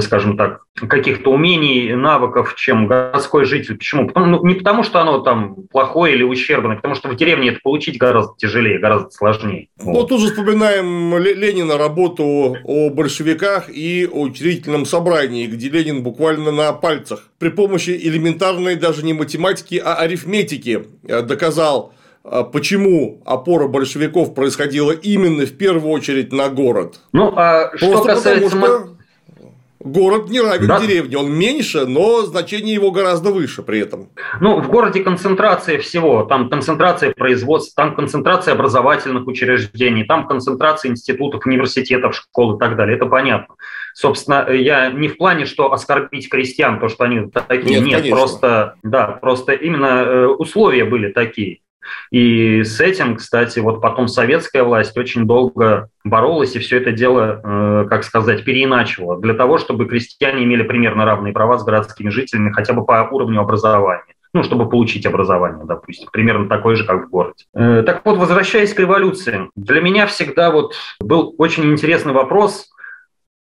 [0.00, 3.76] скажем так, каких-то умений, навыков, чем городской житель.
[3.76, 4.06] Почему?
[4.06, 7.60] Потому, ну, не потому, что оно там плохое или ущербное, потому что в деревне это
[7.62, 9.68] получить гораздо тяжелее, гораздо сложнее.
[9.78, 10.08] Ну, вот.
[10.08, 16.72] тут же вспоминаем Ленина работу о большевиках и о учредительном собрании, где Ленин буквально на
[16.72, 24.34] пальцах при помощи элементарной даже не математики, а арифметики э, доказал, а почему опора большевиков
[24.34, 27.00] происходила именно в первую очередь на город?
[27.12, 28.50] Ну, а что касается...
[28.50, 28.99] Потому что...
[29.82, 30.78] Город не равен да.
[30.78, 34.10] деревне, он меньше, но значение его гораздо выше при этом.
[34.38, 41.46] Ну, в городе концентрация всего, там концентрация производства, там концентрация образовательных учреждений, там концентрация институтов,
[41.46, 43.54] университетов, школ и так далее, это понятно.
[43.94, 48.74] Собственно, я не в плане, что оскорбить крестьян, то, что они такие, нет, нет просто,
[48.82, 51.60] да, просто именно э, условия были такие.
[52.10, 57.40] И с этим, кстати, вот потом советская власть очень долго боролась и все это дело,
[57.42, 62.52] э, как сказать, переиначивала для того, чтобы крестьяне имели примерно равные права с городскими жителями
[62.52, 67.10] хотя бы по уровню образования ну, чтобы получить образование, допустим, примерно такое же, как в
[67.10, 67.44] городе.
[67.54, 72.70] Э, так вот, возвращаясь к революции, для меня всегда вот был очень интересный вопрос,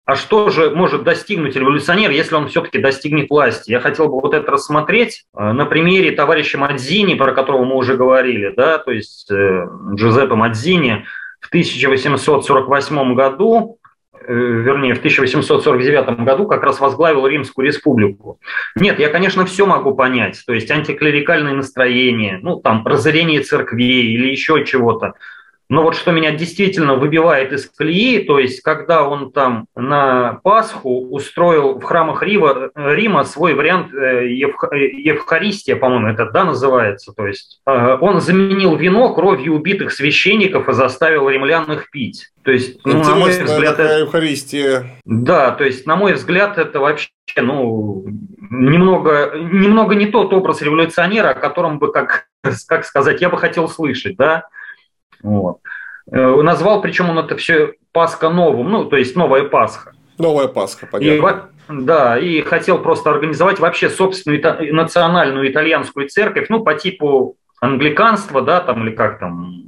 [0.06, 3.70] а что же может достигнуть революционер, если он все-таки достигнет власти?
[3.70, 7.96] Я хотел бы вот это рассмотреть э, на примере товарища Мадзини, про которого мы уже
[7.96, 11.06] говорили, да, то есть э, Джузеппе Мадзини
[11.40, 13.78] в 1848 году,
[14.12, 18.38] э, вернее, в 1849 году как раз возглавил Римскую республику.
[18.76, 24.28] Нет, я, конечно, все могу понять, то есть антиклерикальные настроения, ну, там, разорение церквей или
[24.28, 25.14] еще чего-то.
[25.68, 31.08] Но вот что меня действительно выбивает из колеи, то есть когда он там на Пасху
[31.08, 37.12] устроил в храмах Рима, Рима свой вариант э, Евхаристия, по-моему, это да, называется.
[37.12, 42.30] То есть э, он заменил вино кровью убитых священников и заставил римлян их пить.
[42.44, 44.00] То есть, ну, на мой взгляд, это...
[44.00, 45.00] Евхаристия.
[45.06, 47.08] Да, то есть, на мой взгляд, это вообще,
[47.38, 48.04] ну,
[48.50, 52.26] немного, немного не тот образ революционера, о котором бы, как,
[52.68, 54.44] как сказать, я бы хотел слышать, да.
[55.24, 55.58] Вот.
[56.12, 59.92] Э, назвал, причем он это все Пасха новым, ну, то есть новая Пасха.
[60.18, 61.50] Новая Пасха, понятно.
[61.68, 68.42] И, да, и хотел просто организовать вообще собственную национальную итальянскую церковь, ну, по типу англиканства,
[68.42, 69.64] да, там, или как там,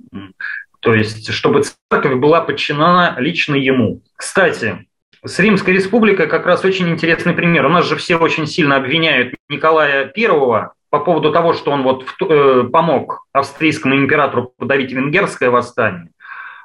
[0.81, 4.03] то есть, чтобы церковь была подчинена лично ему.
[4.15, 4.87] Кстати,
[5.25, 7.67] с Римской республикой как раз очень интересный пример.
[7.67, 12.07] У нас же все очень сильно обвиняют Николая Первого по поводу того, что он вот
[12.23, 16.09] э, помог австрийскому императору подавить венгерское восстание.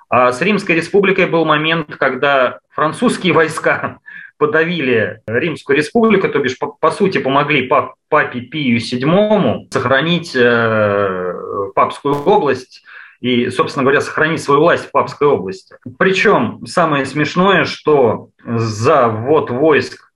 [0.10, 4.00] А с Римской республикой был момент, когда французские войска
[4.38, 11.34] подавили Римскую республику, то бишь, по, по сути, помогли пап, папе Пию VII сохранить э,
[11.76, 12.84] папскую область
[13.20, 15.76] и, собственно говоря, сохранить свою власть в Папской области.
[16.00, 20.11] Причем самое смешное, что за ввод войск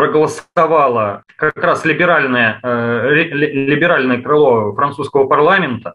[0.00, 5.92] проголосовало как раз либеральное, э, либеральное крыло французского парламента,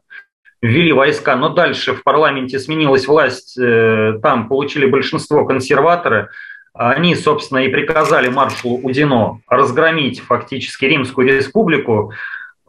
[0.61, 6.29] ввели войска, но дальше в парламенте сменилась власть, э, там получили большинство консерваторы,
[6.75, 12.13] они, собственно, и приказали маршалу Удино разгромить фактически Римскую республику,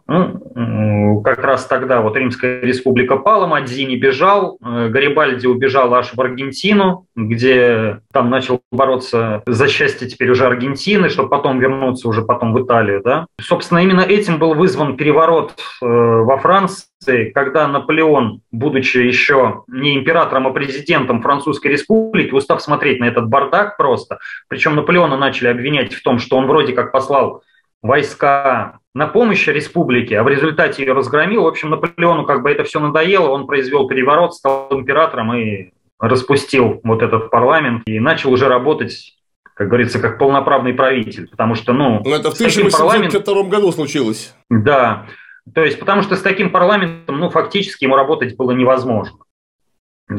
[0.08, 7.06] как раз тогда вот Римская республика пала, Мадзини бежал, э, Гарибальди убежал аж в Аргентину,
[7.16, 12.64] где там начал бороться за счастье теперь уже Аргентины, чтобы потом вернуться уже потом в
[12.64, 13.02] Италию.
[13.04, 13.26] Да?
[13.40, 20.46] Собственно, именно этим был вызван переворот э, во Франции, когда Наполеон, будучи еще не императором,
[20.46, 26.02] а президентом Французской республики, устав смотреть на этот бардак просто, причем Наполеона начали обвинять в
[26.02, 27.42] том, что он вроде как послал
[27.82, 31.42] войска на помощь республике, а в результате ее разгромил.
[31.42, 36.80] В общем, Наполеону как бы это все надоело, он произвел переворот, стал императором и распустил
[36.82, 39.12] вот этот парламент и начал уже работать
[39.52, 42.02] как говорится, как полноправный правитель, потому что, ну...
[42.04, 43.50] Но это в 1852 парламент...
[43.50, 44.34] году случилось.
[44.50, 45.06] Да,
[45.54, 49.16] то есть потому что с таким парламентом, ну, фактически ему работать было невозможно.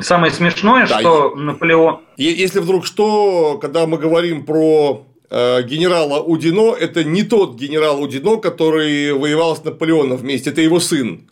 [0.01, 2.01] Самое смешное, да, что Наполеон...
[2.17, 9.13] Если вдруг что, когда мы говорим про генерала Удино– это не тот генерал Удино, который
[9.13, 11.29] воевал с Наполеоном вместе, это его сын.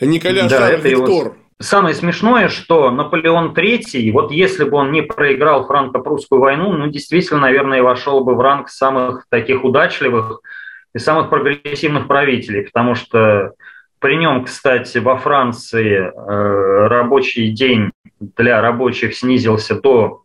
[0.00, 1.08] Николя да, Шарль Виктор.
[1.08, 1.34] Его...
[1.60, 7.40] Самое смешное, что Наполеон III, вот если бы он не проиграл франко-прусскую войну, ну, действительно,
[7.40, 10.40] наверное, вошел бы в ранг самых таких удачливых
[10.94, 13.52] и самых прогрессивных правителей, потому что
[14.00, 20.24] при нем, кстати, во Франции э, рабочий день для рабочих снизился до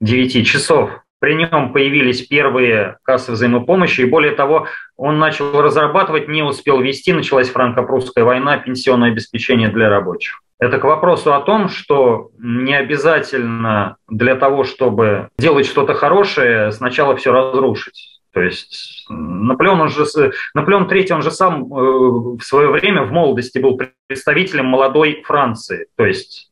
[0.00, 0.90] 9 часов
[1.22, 4.66] при нем появились первые кассы взаимопомощи, и более того,
[4.96, 10.40] он начал разрабатывать, не успел вести, началась франко-прусская война, пенсионное обеспечение для рабочих.
[10.58, 17.14] Это к вопросу о том, что не обязательно для того, чтобы делать что-то хорошее, сначала
[17.14, 18.20] все разрушить.
[18.32, 20.04] То есть Наполеон, он же,
[20.54, 25.86] Наполеон III, он же сам э, в свое время в молодости был представителем молодой Франции.
[25.96, 26.50] То есть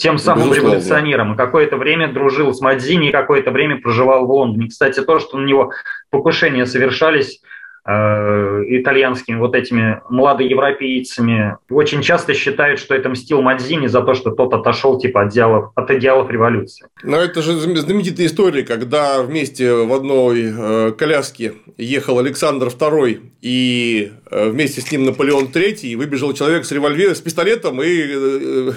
[0.00, 0.74] тем самым Безусловно.
[0.74, 1.34] революционером.
[1.34, 4.68] И какое-то время дружил с Мадзини, и какое-то время проживал в Лондоне.
[4.68, 5.72] Кстати, то, что на него
[6.10, 7.40] покушения совершались,
[7.86, 14.32] Э, итальянскими вот этими младоевропейцами очень часто считают, что это мстил Мадзини за то, что
[14.32, 16.86] тот отошел типа от идеалов, от идеалов революции.
[17.02, 24.12] Но это же знаменитая история, когда вместе в одной э, коляске ехал Александр II и
[24.30, 28.72] э, вместе с ним Наполеон III, выбежал человек с револьвером, с пистолетом и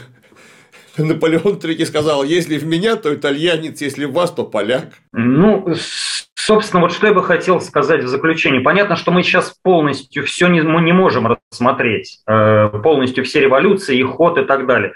[0.98, 4.94] Наполеон III сказал, если в меня, то итальянец, если в вас, то поляк.
[5.12, 5.74] Ну,
[6.46, 8.60] Собственно, вот что я бы хотел сказать в заключение.
[8.60, 13.98] Понятно, что мы сейчас полностью все не, мы не можем рассмотреть, э, полностью все революции,
[13.98, 14.92] их ход и так далее.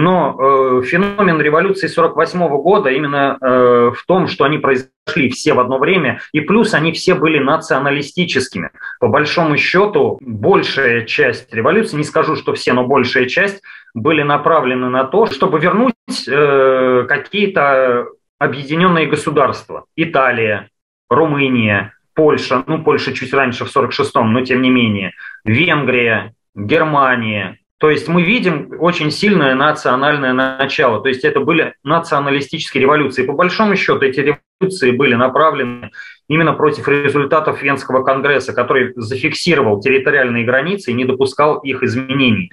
[0.00, 5.58] Но э, феномен революции 48 года именно э, в том, что они произошли все в
[5.58, 8.70] одно время, и плюс они все были националистическими.
[9.00, 13.60] По большому счету, большая часть революции, не скажу, что все, но большая часть,
[13.92, 15.94] были направлены на то, чтобы вернуть
[16.28, 18.06] э, какие-то
[18.38, 19.86] объединенные государства.
[19.96, 20.68] Италия,
[21.10, 25.10] Румыния, Польша, ну, Польша чуть раньше, в 46-м, но тем не менее,
[25.44, 27.58] Венгрия, Германия.
[27.78, 31.00] То есть мы видим очень сильное национальное начало.
[31.00, 33.24] То есть это были националистические революции.
[33.24, 35.90] По большому счету эти революции были направлены
[36.28, 42.50] именно против результатов Венского конгресса, который зафиксировал территориальные границы и не допускал их изменений.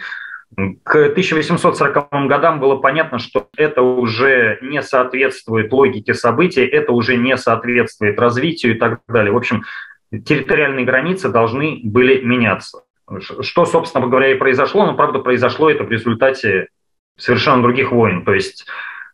[0.84, 7.36] К 1840 годам было понятно, что это уже не соответствует логике событий, это уже не
[7.36, 9.34] соответствует развитию и так далее.
[9.34, 9.64] В общем,
[10.12, 12.85] территориальные границы должны были меняться.
[13.41, 16.70] Что, собственно говоря, и произошло, но, правда, произошло это в результате
[17.18, 18.26] совершенно других войн.
[18.26, 18.66] То есть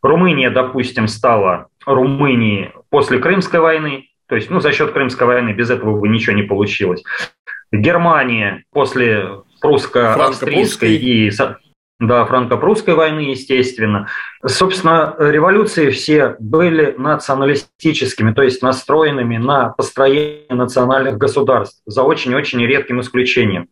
[0.02, 5.70] Румыния, допустим, стала Румынией после Крымской войны, то есть ну, за счет Крымской войны без
[5.70, 7.02] этого бы ничего не получилось.
[7.70, 9.28] Германия после
[9.62, 11.30] прусско-австрийской и
[12.06, 14.08] да, франко-прусской войны, естественно.
[14.44, 23.00] Собственно, революции все были националистическими, то есть настроенными на построение национальных государств, за очень-очень редким
[23.00, 23.68] исключением.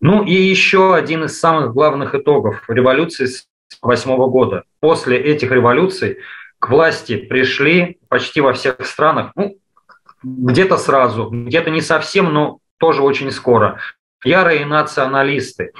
[0.00, 3.46] Ну и еще один из самых главных итогов революции с
[3.80, 4.64] 1908 года.
[4.80, 6.18] После этих революций
[6.58, 9.56] к власти пришли почти во всех странах, ну,
[10.22, 13.80] где-то сразу, где-то не совсем, но тоже очень скоро
[14.24, 15.72] ярые националисты.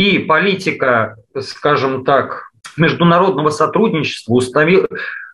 [0.00, 4.86] И политика, скажем так, международного сотрудничества уставил,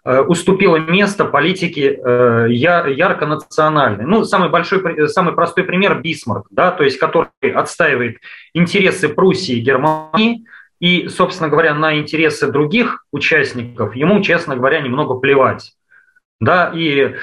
[0.04, 4.06] э, уступила место политике э, ярко национальной.
[4.06, 8.16] Ну, самый большой, самый простой пример Бисмарк, да, то есть который отстаивает
[8.54, 10.44] интересы Пруссии и Германии,
[10.80, 15.74] и, собственно говоря, на интересы других участников ему, честно говоря, немного плевать.
[16.40, 17.14] Да, и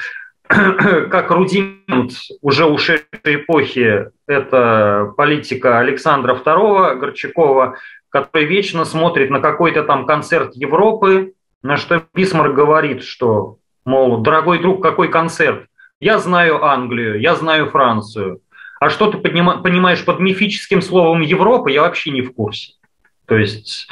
[1.09, 7.77] как рудимент уже ушедшей эпохи, это политика Александра II Горчакова,
[8.09, 11.33] который вечно смотрит на какой-то там концерт Европы,
[11.63, 15.65] на что Бисмарк говорит, что, мол, дорогой друг, какой концерт?
[15.99, 18.41] Я знаю Англию, я знаю Францию.
[18.79, 22.73] А что ты понимаешь под мифическим словом Европа, я вообще не в курсе.
[23.25, 23.87] То есть,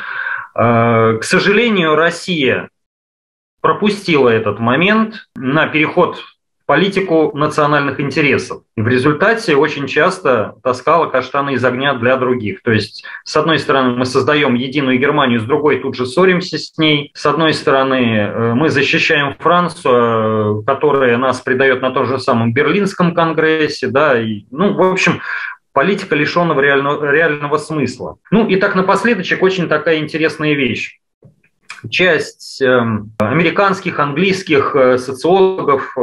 [0.53, 2.69] э, к сожалению, Россия
[3.61, 6.21] пропустила этот момент на переход
[6.71, 8.61] политику национальных интересов.
[8.77, 12.63] И в результате очень часто таскала каштаны из огня для других.
[12.63, 16.77] То есть, с одной стороны, мы создаем единую Германию, с другой тут же ссоримся с
[16.77, 17.11] ней.
[17.13, 22.53] С одной стороны, э, мы защищаем Францию, э, которая нас предает на том же самом
[22.53, 23.87] Берлинском конгрессе.
[23.87, 25.19] Да, и, ну, в общем,
[25.73, 28.15] политика лишенного реального, реального смысла.
[28.31, 31.00] Ну и так напоследочек очень такая интересная вещь
[31.89, 36.01] часть эм, американских, английских э, социологов э,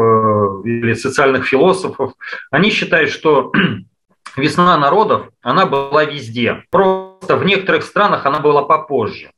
[0.65, 2.13] или социальных философов,
[2.51, 3.53] они считают, что
[4.37, 6.65] весна народов, она была везде.
[6.71, 9.31] Просто в некоторых странах она была попозже.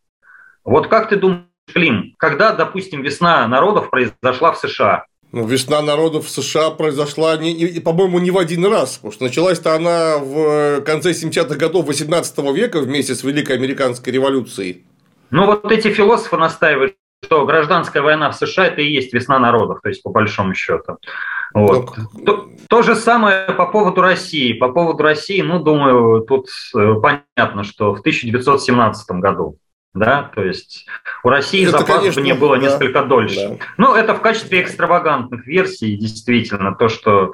[0.64, 5.04] Вот как ты думаешь, Клим, когда, допустим, весна народов произошла в США?
[5.32, 9.24] Ну, весна народов в США произошла, не, не, по-моему, не в один раз, потому что
[9.24, 14.84] началась-то она в конце 70-х годов 18 века вместе с Великой Американской революцией.
[15.30, 19.80] Ну, вот эти философы настаивают, что гражданская война в США это и есть весна народов,
[19.82, 20.98] то есть по большому счету.
[21.52, 21.96] Вот.
[22.24, 24.52] То, то же самое по поводу России.
[24.52, 29.58] По поводу России, ну, думаю, тут э, понятно, что в 1917 году.
[29.92, 30.86] Да, то есть
[31.24, 33.48] у России это, запаздывание было да, несколько дольше.
[33.48, 33.64] Да.
[33.76, 37.32] Ну, это в качестве экстравагантных версий, действительно, то, что,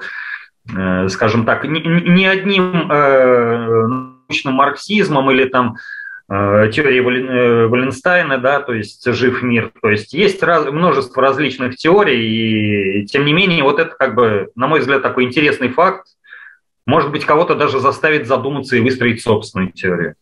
[0.75, 5.75] э, скажем так, ни, ни одним э, научным марксизмом или там
[6.29, 9.71] теории э, Валенстайна, да, то есть жив мир.
[9.81, 14.49] То есть есть раз, множество различных теорий, и тем не менее, вот это как бы,
[14.55, 16.07] на мой взгляд, такой интересный факт.
[16.85, 20.15] Может быть, кого-то даже заставит задуматься и выстроить собственную теорию.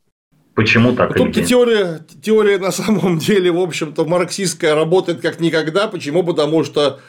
[0.53, 1.15] Почему так?
[1.15, 5.87] Тут теория, теория на самом деле, в общем-то, марксистская работает как никогда.
[5.87, 6.23] Почему?
[6.23, 6.99] Потому что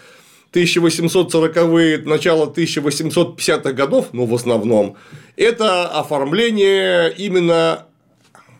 [0.53, 4.97] 1840-е, начало 1850-х годов, ну, в основном,
[5.36, 7.86] это оформление именно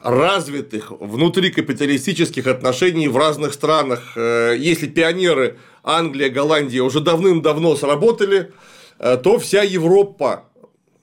[0.07, 4.12] развитых внутрикапиталистических отношений в разных странах.
[4.14, 8.52] Э, если пионеры Англия, Голландия уже давным-давно сработали,
[9.00, 10.44] э, то вся Европа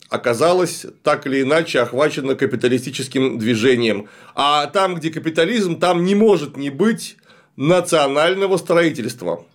[0.10, 4.08] оказалась так или иначе охвачена капиталистическим движением.
[4.36, 7.18] А там, где капитализм, там не может не быть
[7.58, 9.46] национального строительства.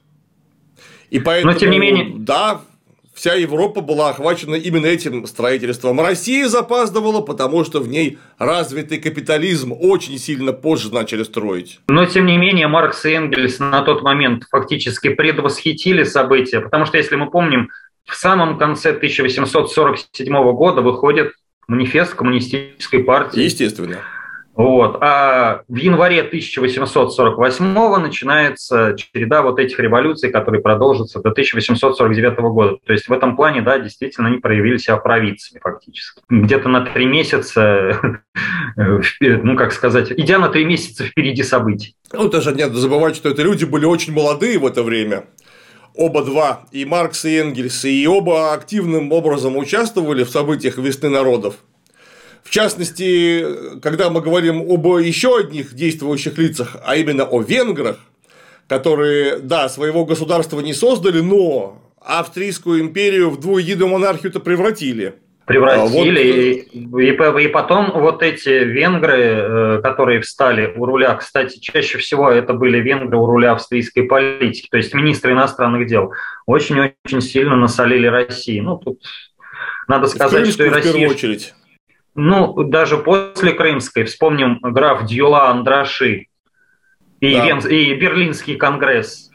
[1.08, 2.12] И поэтому, Но, тем не менее...
[2.18, 2.60] да,
[3.18, 6.00] вся Европа была охвачена именно этим строительством.
[6.00, 11.80] Россия запаздывала, потому что в ней развитый капитализм очень сильно позже начали строить.
[11.88, 16.96] Но, тем не менее, Маркс и Энгельс на тот момент фактически предвосхитили события, потому что,
[16.96, 17.70] если мы помним,
[18.04, 21.32] в самом конце 1847 года выходит
[21.66, 23.40] манифест коммунистической партии.
[23.40, 23.98] Естественно.
[24.58, 24.98] Вот.
[25.00, 32.78] А в январе 1848 начинается череда вот этих революций, которые продолжатся до 1849 года.
[32.84, 36.22] То есть в этом плане, да, действительно они проявили себя провидцами фактически.
[36.28, 38.20] Где-то на три месяца,
[38.76, 41.94] ну как сказать, идя на три месяца впереди событий.
[42.12, 45.26] Ну, даже не надо забывать, что это люди были очень молодые в это время
[45.94, 51.56] оба два, и Маркс, и Энгельс, и оба активным образом участвовали в событиях весны народов.
[52.48, 53.44] В частности,
[53.82, 57.98] когда мы говорим об еще одних действующих лицах, а именно о венграх,
[58.66, 65.16] которые, да, своего государства не создали, но Австрийскую империю в двуединую монархию-то превратили.
[65.44, 66.66] Превратили.
[66.72, 67.02] А, вот...
[67.02, 72.30] и, и, и потом вот эти венгры, э, которые встали у руля, кстати, чаще всего
[72.30, 76.14] это были венгры у руля австрийской политики, то есть министры иностранных дел,
[76.46, 78.60] очень-очень сильно насолили России.
[78.60, 79.02] Ну, тут
[79.86, 80.92] надо сказать, что и Россия...
[80.92, 81.52] в первую очередь.
[82.20, 86.26] Ну, даже после Крымской, вспомним граф Дьюла Андраши
[87.20, 87.46] и, да.
[87.46, 87.58] Вен...
[87.60, 89.30] и Берлинский конгресс.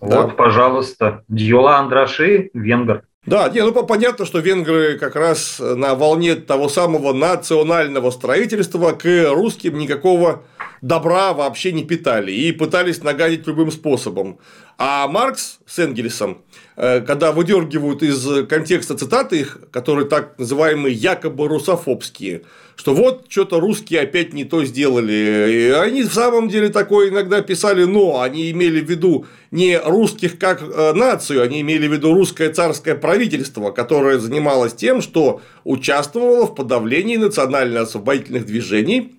[0.00, 0.22] Да.
[0.22, 3.02] Вот, пожалуйста, Дьюла Андраши, венгр.
[3.26, 9.04] Да, не, ну понятно, что венгры как раз на волне того самого национального строительства к
[9.34, 10.42] русским никакого
[10.82, 14.38] добра вообще не питали и пытались нагадить любым способом.
[14.78, 16.42] А Маркс с Энгельсом,
[16.76, 22.42] э, когда выдергивают из контекста цитаты их, которые так называемые якобы русофобские,
[22.74, 25.52] что вот что-то русские опять не то сделали.
[25.52, 30.36] И они в самом деле такое иногда писали, но они имели в виду не русских
[30.36, 36.46] как э, нацию, они имели в виду русское царское правительство, которое занималось тем, что участвовало
[36.46, 39.12] в подавлении национально-освободительных движений,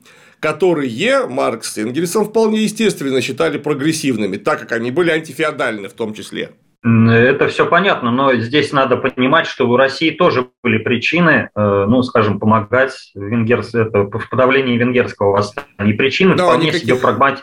[0.43, 6.13] которые Маркс с Энгельсом вполне естественно считали прогрессивными, так как они были антифеодальны в том
[6.13, 6.51] числе.
[6.83, 12.03] Это все понятно, но здесь надо понимать, что у России тоже были причины, э, ну,
[12.03, 13.73] скажем, помогать венгерс...
[13.73, 15.93] это, в подавлении венгерского восстания.
[15.93, 17.41] Причины да, вполне никаких, себе, прагмати...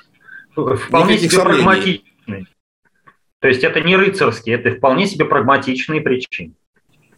[0.54, 2.46] вполне себе прагматичные.
[3.40, 6.52] То есть это не рыцарские, это вполне себе прагматичные причины.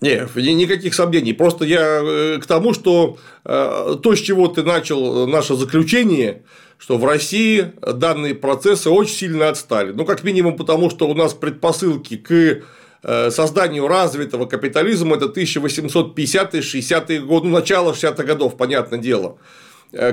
[0.02, 1.32] Нет, никаких сомнений.
[1.32, 6.42] Просто я э, к тому, что э, то, с чего ты начал наше заключение,
[6.76, 9.92] что в России данные процессы очень сильно отстали.
[9.92, 12.62] Ну, как минимум потому, что у нас предпосылки к
[13.04, 19.38] э, созданию развитого капитализма это 1850-60-е годы, ну, начало 60-х годов, понятное дело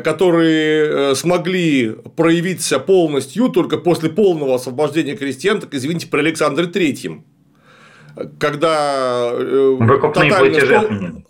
[0.03, 7.23] которые смогли проявиться полностью только после полного освобождения крестьян, так извините, при Александре Третьем
[8.39, 11.23] когда э, Выкупные платежи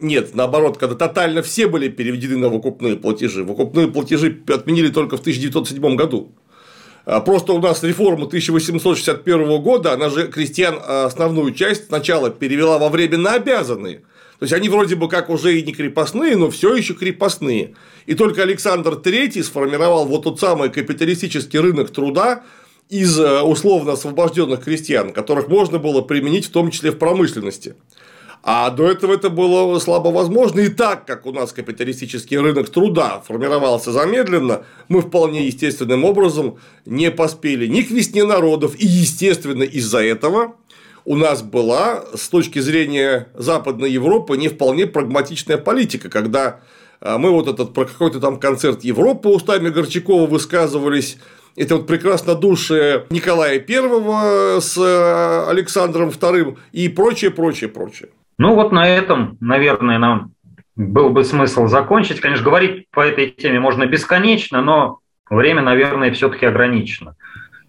[0.00, 3.44] Нет, наоборот, когда тотально все были переведены на выкупные платежи.
[3.44, 6.32] Выкупные платежи отменили только в 1907 году.
[7.04, 12.78] А просто у нас реформа 1861 года, она же крестьян а, основную часть сначала перевела
[12.78, 14.02] во временно обязанные.
[14.38, 17.74] То есть они вроде бы как уже и не крепостные, но все еще крепостные.
[18.06, 22.42] И только Александр III сформировал вот тот самый капиталистический рынок труда,
[22.88, 27.74] из э, условно освобожденных крестьян, которых можно было применить в том числе в промышленности.
[28.42, 30.60] А до этого это было слабо возможно.
[30.60, 37.10] И так как у нас капиталистический рынок труда формировался замедленно, мы вполне естественным образом не
[37.10, 38.74] поспели ни к весне народов.
[38.78, 40.54] И, естественно, из-за этого
[41.04, 46.60] у нас была, с точки зрения Западной Европы, не вполне прагматичная политика, когда
[47.00, 51.18] э, мы вот этот про какой-то там концерт Европы устами Горчакова высказывались,
[51.58, 58.10] это вот прекрасно души Николая I с э, Александром II и прочее, прочее, прочее.
[58.38, 60.32] Ну вот на этом, наверное, нам
[60.76, 62.20] был бы смысл закончить.
[62.20, 67.16] Конечно, говорить по этой теме можно бесконечно, но время, наверное, все-таки ограничено.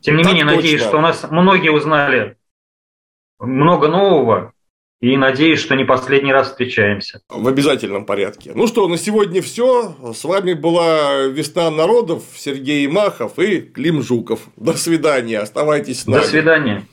[0.02, 0.56] Тем не так менее, точно.
[0.58, 2.38] надеюсь, что у нас многие узнали
[3.40, 4.54] много нового,
[5.02, 7.22] и надеюсь, что не последний раз встречаемся.
[7.30, 8.52] В обязательном порядке.
[8.54, 9.96] Ну что, на сегодня все.
[10.14, 14.42] С вами была Весна народов, Сергей Махов и Клим Жуков.
[14.58, 15.40] До свидания.
[15.40, 16.22] Оставайтесь с нами.
[16.22, 16.86] До свидания.